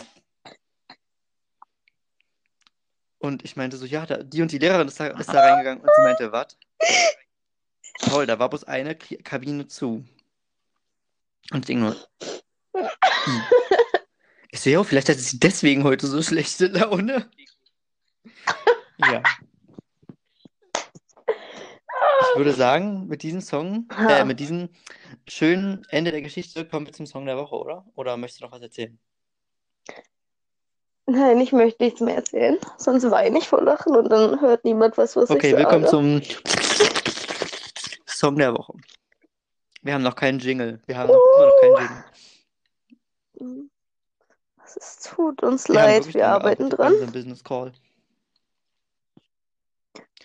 Und 3.18 3.44
ich 3.44 3.57
meinte 3.57 3.77
so, 3.77 3.85
ja, 3.85 4.07
da, 4.07 4.22
die 4.22 4.40
und 4.42 4.53
die 4.53 4.59
Lehrerin 4.59 4.87
ist 4.87 5.01
da, 5.01 5.09
ist 5.09 5.29
da 5.29 5.40
reingegangen. 5.40 5.83
Und 5.83 5.90
sie 5.96 6.03
meinte, 6.03 6.31
was? 6.31 6.57
Paul, 8.01 8.27
da 8.27 8.38
war 8.38 8.48
bloß 8.48 8.62
eine 8.64 8.94
K 8.94 9.16
Kabine 9.16 9.66
zu. 9.66 10.07
Und 11.51 11.59
ich 11.59 11.66
denke 11.66 11.83
nur, 11.83 11.96
hm. 12.74 13.42
ich 14.51 14.61
sehe 14.61 14.79
auch, 14.79 14.85
vielleicht 14.85 15.09
hat 15.09 15.16
sie 15.18 15.40
deswegen 15.40 15.83
heute 15.83 16.07
so 16.07 16.22
schlechte 16.22 16.68
Laune. 16.68 17.29
Ja. 18.98 19.22
Ich 22.38 22.44
würde 22.44 22.57
sagen, 22.57 23.09
mit 23.09 23.24
diesem 23.24 23.40
Song, 23.40 23.88
äh, 24.09 24.24
mit 24.24 24.38
diesem 24.38 24.68
schönen 25.27 25.85
Ende 25.88 26.12
der 26.12 26.22
Geschichte 26.22 26.64
kommen 26.64 26.87
wir 26.87 26.92
zum 26.92 27.05
Song 27.05 27.27
der 27.27 27.37
Woche, 27.37 27.57
oder? 27.57 27.85
Oder 27.96 28.16
möchtest 28.16 28.40
du 28.40 28.44
noch 28.44 28.53
was 28.53 28.62
erzählen? 28.62 28.96
Nein, 31.07 31.40
ich 31.40 31.51
möchte 31.51 31.83
nichts 31.83 32.01
mehr 32.01 32.14
erzählen. 32.14 32.57
Sonst 32.77 33.11
weine 33.11 33.38
ich 33.38 33.48
vor 33.48 33.61
Lachen 33.61 33.96
und 33.96 34.09
dann 34.09 34.40
hört 34.40 34.64
niemand 34.64 34.96
was, 34.96 35.16
was 35.16 35.29
Okay, 35.31 35.51
ich 35.51 35.57
willkommen 35.57 35.85
sage. 35.85 36.22
zum 36.22 36.22
Song 38.07 38.37
der 38.37 38.55
Woche. 38.55 38.74
Wir 39.83 39.94
haben 39.94 40.05
noch 40.05 40.14
keinen 40.14 40.38
Jingle. 40.38 40.81
Wir 40.87 40.96
haben 40.96 41.09
immer 41.11 41.18
noch 41.18 41.61
keinen 41.61 42.05
Jingle. 43.35 43.70
Es 44.64 45.01
tut 45.12 45.42
uns 45.42 45.66
Wir 45.66 45.74
leid, 45.74 46.14
wir 46.14 46.29
arbeiten 46.29 46.70
dran. 46.70 46.94
Business 47.12 47.42
Call. 47.42 47.72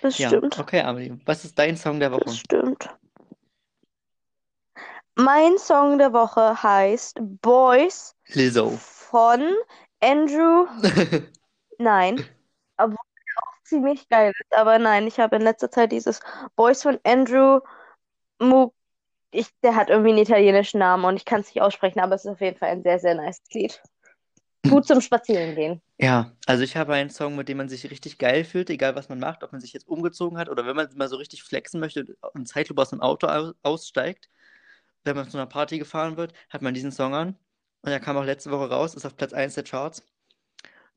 Das 0.04 0.18
Ja, 0.18 0.28
stimmt. 0.28 0.60
okay, 0.60 0.82
Amelie. 0.82 1.18
Was 1.26 1.46
ist 1.46 1.58
dein 1.58 1.78
Song 1.78 1.98
der 2.00 2.10
Das 2.10 2.20
Woche? 2.26 2.36
stimmt. 2.36 2.90
Mein 5.16 5.58
Song 5.58 5.98
der 5.98 6.12
Woche 6.12 6.62
heißt 6.62 7.20
Boys 7.42 8.14
Lizzo. 8.28 8.72
von 8.72 9.42
Andrew. 10.02 10.66
Nein, 11.78 12.26
obwohl 12.78 12.98
er 12.98 13.44
auch 13.44 13.64
ziemlich 13.64 14.10
geil 14.10 14.34
ist. 14.38 14.54
Aber 14.58 14.78
nein, 14.78 15.08
ich 15.08 15.20
habe 15.20 15.38
in 15.38 15.42
letzter 15.42 15.72
Zeit 15.72 15.92
dieses 15.94 16.20
Boys 16.58 16.84
von 16.84 17.00
Andrew 17.04 17.62
Mu. 18.40 18.72
Ich, 19.32 19.48
der 19.64 19.76
hat 19.76 19.90
irgendwie 19.90 20.10
einen 20.10 20.20
italienischen 20.20 20.80
Namen 20.80 21.06
und 21.06 21.16
ich 21.16 21.26
kann 21.26 21.42
es 21.42 21.48
nicht 21.48 21.62
aussprechen, 21.62 22.00
aber 22.02 22.16
es 22.16 22.26
ist 22.26 22.32
auf 22.32 22.42
jeden 22.42 22.58
Fall 22.58 22.70
ein 22.70 22.84
sehr, 22.84 23.00
sehr 23.00 23.16
nice 23.16 23.42
Lied. 23.54 23.82
Gut 24.70 24.86
zum 24.86 25.00
Spazierengehen. 25.02 25.82
Ja, 26.04 26.36
also 26.48 26.64
ich 26.64 26.76
habe 26.76 26.94
einen 26.94 27.10
Song, 27.10 27.36
mit 27.38 27.48
dem 27.48 27.58
man 27.58 27.70
sich 27.70 27.90
richtig 27.90 28.18
geil 28.18 28.44
fühlt, 28.44 28.70
egal 28.70 28.94
was 28.96 29.08
man 29.08 29.20
macht, 29.20 29.42
ob 29.44 29.54
man 29.54 29.62
sich 29.62 29.72
jetzt 29.72 29.88
umgezogen 29.88 30.38
hat 30.38 30.50
oder 30.50 30.66
wenn 30.66 30.76
man 30.76 30.90
mal 30.98 31.08
so 31.08 31.16
richtig 31.16 31.44
flexen 31.44 31.80
möchte 31.80 32.18
und 32.34 32.46
Zeitlupe 32.48 32.82
aus 32.82 32.90
dem 32.90 33.00
Auto 33.00 33.28
au- 33.28 33.54
aussteigt, 33.64 34.30
wenn 35.06 35.16
man 35.16 35.30
zu 35.30 35.38
einer 35.38 35.48
Party 35.48 35.80
gefahren 35.80 36.18
wird, 36.18 36.34
hat 36.50 36.62
man 36.62 36.74
diesen 36.74 36.92
Song 36.92 37.16
an. 37.16 37.38
Und 37.84 37.92
er 37.92 38.00
kam 38.02 38.18
auch 38.18 38.26
letzte 38.26 38.52
Woche 38.52 38.70
raus, 38.70 38.96
ist 38.96 39.06
auf 39.06 39.16
Platz 39.18 39.34
1 39.34 39.56
der 39.56 39.64
Charts. 39.64 40.04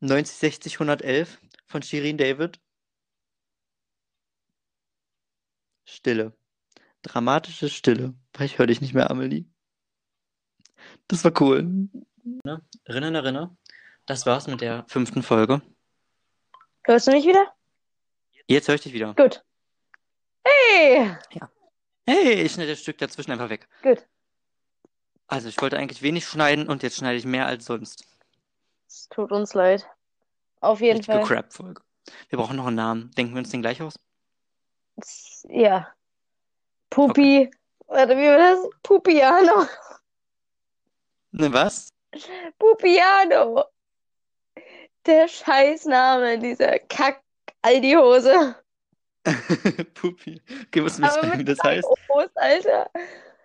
90, 0.00 0.36
60, 0.36 0.80
111 0.80 1.38
von 1.66 1.82
Shirin 1.82 2.18
David. 2.18 2.60
Stille. 5.86 6.32
Dramatische 7.02 7.68
Stille. 7.68 8.14
Ich 8.40 8.58
höre 8.58 8.66
dich 8.68 8.80
nicht 8.80 8.94
mehr, 8.94 9.10
Amelie. 9.10 9.46
Das 11.08 11.24
war 11.24 11.32
cool. 11.40 11.62
Ne? 12.44 12.62
Rinne, 12.88 13.10
ne, 13.10 13.24
Rinne. 13.24 13.56
Das 14.06 14.24
war's 14.24 14.46
mit 14.46 14.60
der 14.60 14.84
fünften 14.86 15.22
Folge. 15.22 15.60
Hörst 16.84 17.08
du 17.08 17.10
mich 17.10 17.26
wieder? 17.26 17.52
Jetzt 18.46 18.68
höre 18.68 18.76
ich 18.76 18.82
dich 18.82 18.92
wieder. 18.92 19.14
Gut. 19.14 19.44
Hey! 20.44 21.16
Hey, 22.06 22.32
ich 22.34 22.52
schneide 22.52 22.70
das 22.70 22.80
Stück 22.80 22.98
dazwischen 22.98 23.32
einfach 23.32 23.50
weg. 23.50 23.66
Gut. 23.82 24.06
Also, 25.26 25.48
ich 25.48 25.60
wollte 25.60 25.76
eigentlich 25.76 26.02
wenig 26.02 26.24
schneiden 26.24 26.68
und 26.68 26.84
jetzt 26.84 26.98
schneide 26.98 27.18
ich 27.18 27.24
mehr 27.24 27.46
als 27.46 27.64
sonst. 27.64 28.04
Es 28.86 29.08
tut 29.08 29.32
uns 29.32 29.54
leid. 29.54 29.84
Auf 30.60 30.80
jeden 30.80 30.98
Richtige 30.98 31.18
Fall. 31.18 31.26
Crap-Folge. 31.26 31.82
Wir 32.28 32.38
brauchen 32.38 32.56
noch 32.56 32.66
einen 32.68 32.76
Namen. 32.76 33.10
Denken 33.16 33.34
wir 33.34 33.40
uns 33.40 33.50
den 33.50 33.62
gleich 33.62 33.82
aus? 33.82 33.98
Ja. 35.48 35.92
Pupi. 36.90 37.50
Warte, 37.88 38.16
wie 38.16 38.28
war 38.28 38.38
das? 38.38 38.58
Pupiano. 38.84 39.66
Ne, 41.32 41.52
was? 41.52 41.92
Pupiano. 42.56 43.64
Der 45.06 45.28
Scheißname 45.28 46.38
dieser 46.38 46.78
Kack-Aldi-Hose. 46.80 48.54
Pupi. 49.94 50.40
Okay, 50.66 50.80
musst 50.80 50.98
du 50.98 51.02
mir 51.02 51.10
sagen, 51.10 51.38
wie 51.38 51.44
das 51.44 51.58
heißt? 51.62 51.86
O's, 52.08 52.30
Alter. 52.36 52.90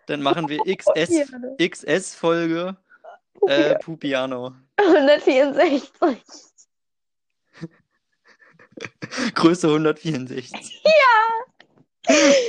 Dann 0.08 0.22
machen 0.22 0.50
wir 0.50 0.60
XS. 0.78 1.32
XS-Folge 1.60 2.76
Pupiano. 3.34 3.64
äh, 3.64 3.80
Pupiano. 3.80 4.52
164. 4.78 5.92
Größe 9.36 9.68
164. 9.68 10.84
Ja. 10.84 10.92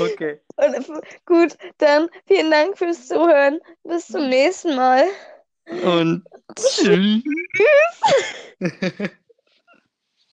Okay. 0.00 0.40
Und, 0.56 0.86
gut, 1.26 1.56
dann 1.78 2.08
vielen 2.26 2.50
Dank 2.50 2.78
fürs 2.78 3.08
Zuhören. 3.08 3.60
Bis 3.84 4.06
zum 4.06 4.28
nächsten 4.28 4.74
Mal. 4.76 5.04
Und 5.66 6.24
tschüss. 6.56 7.22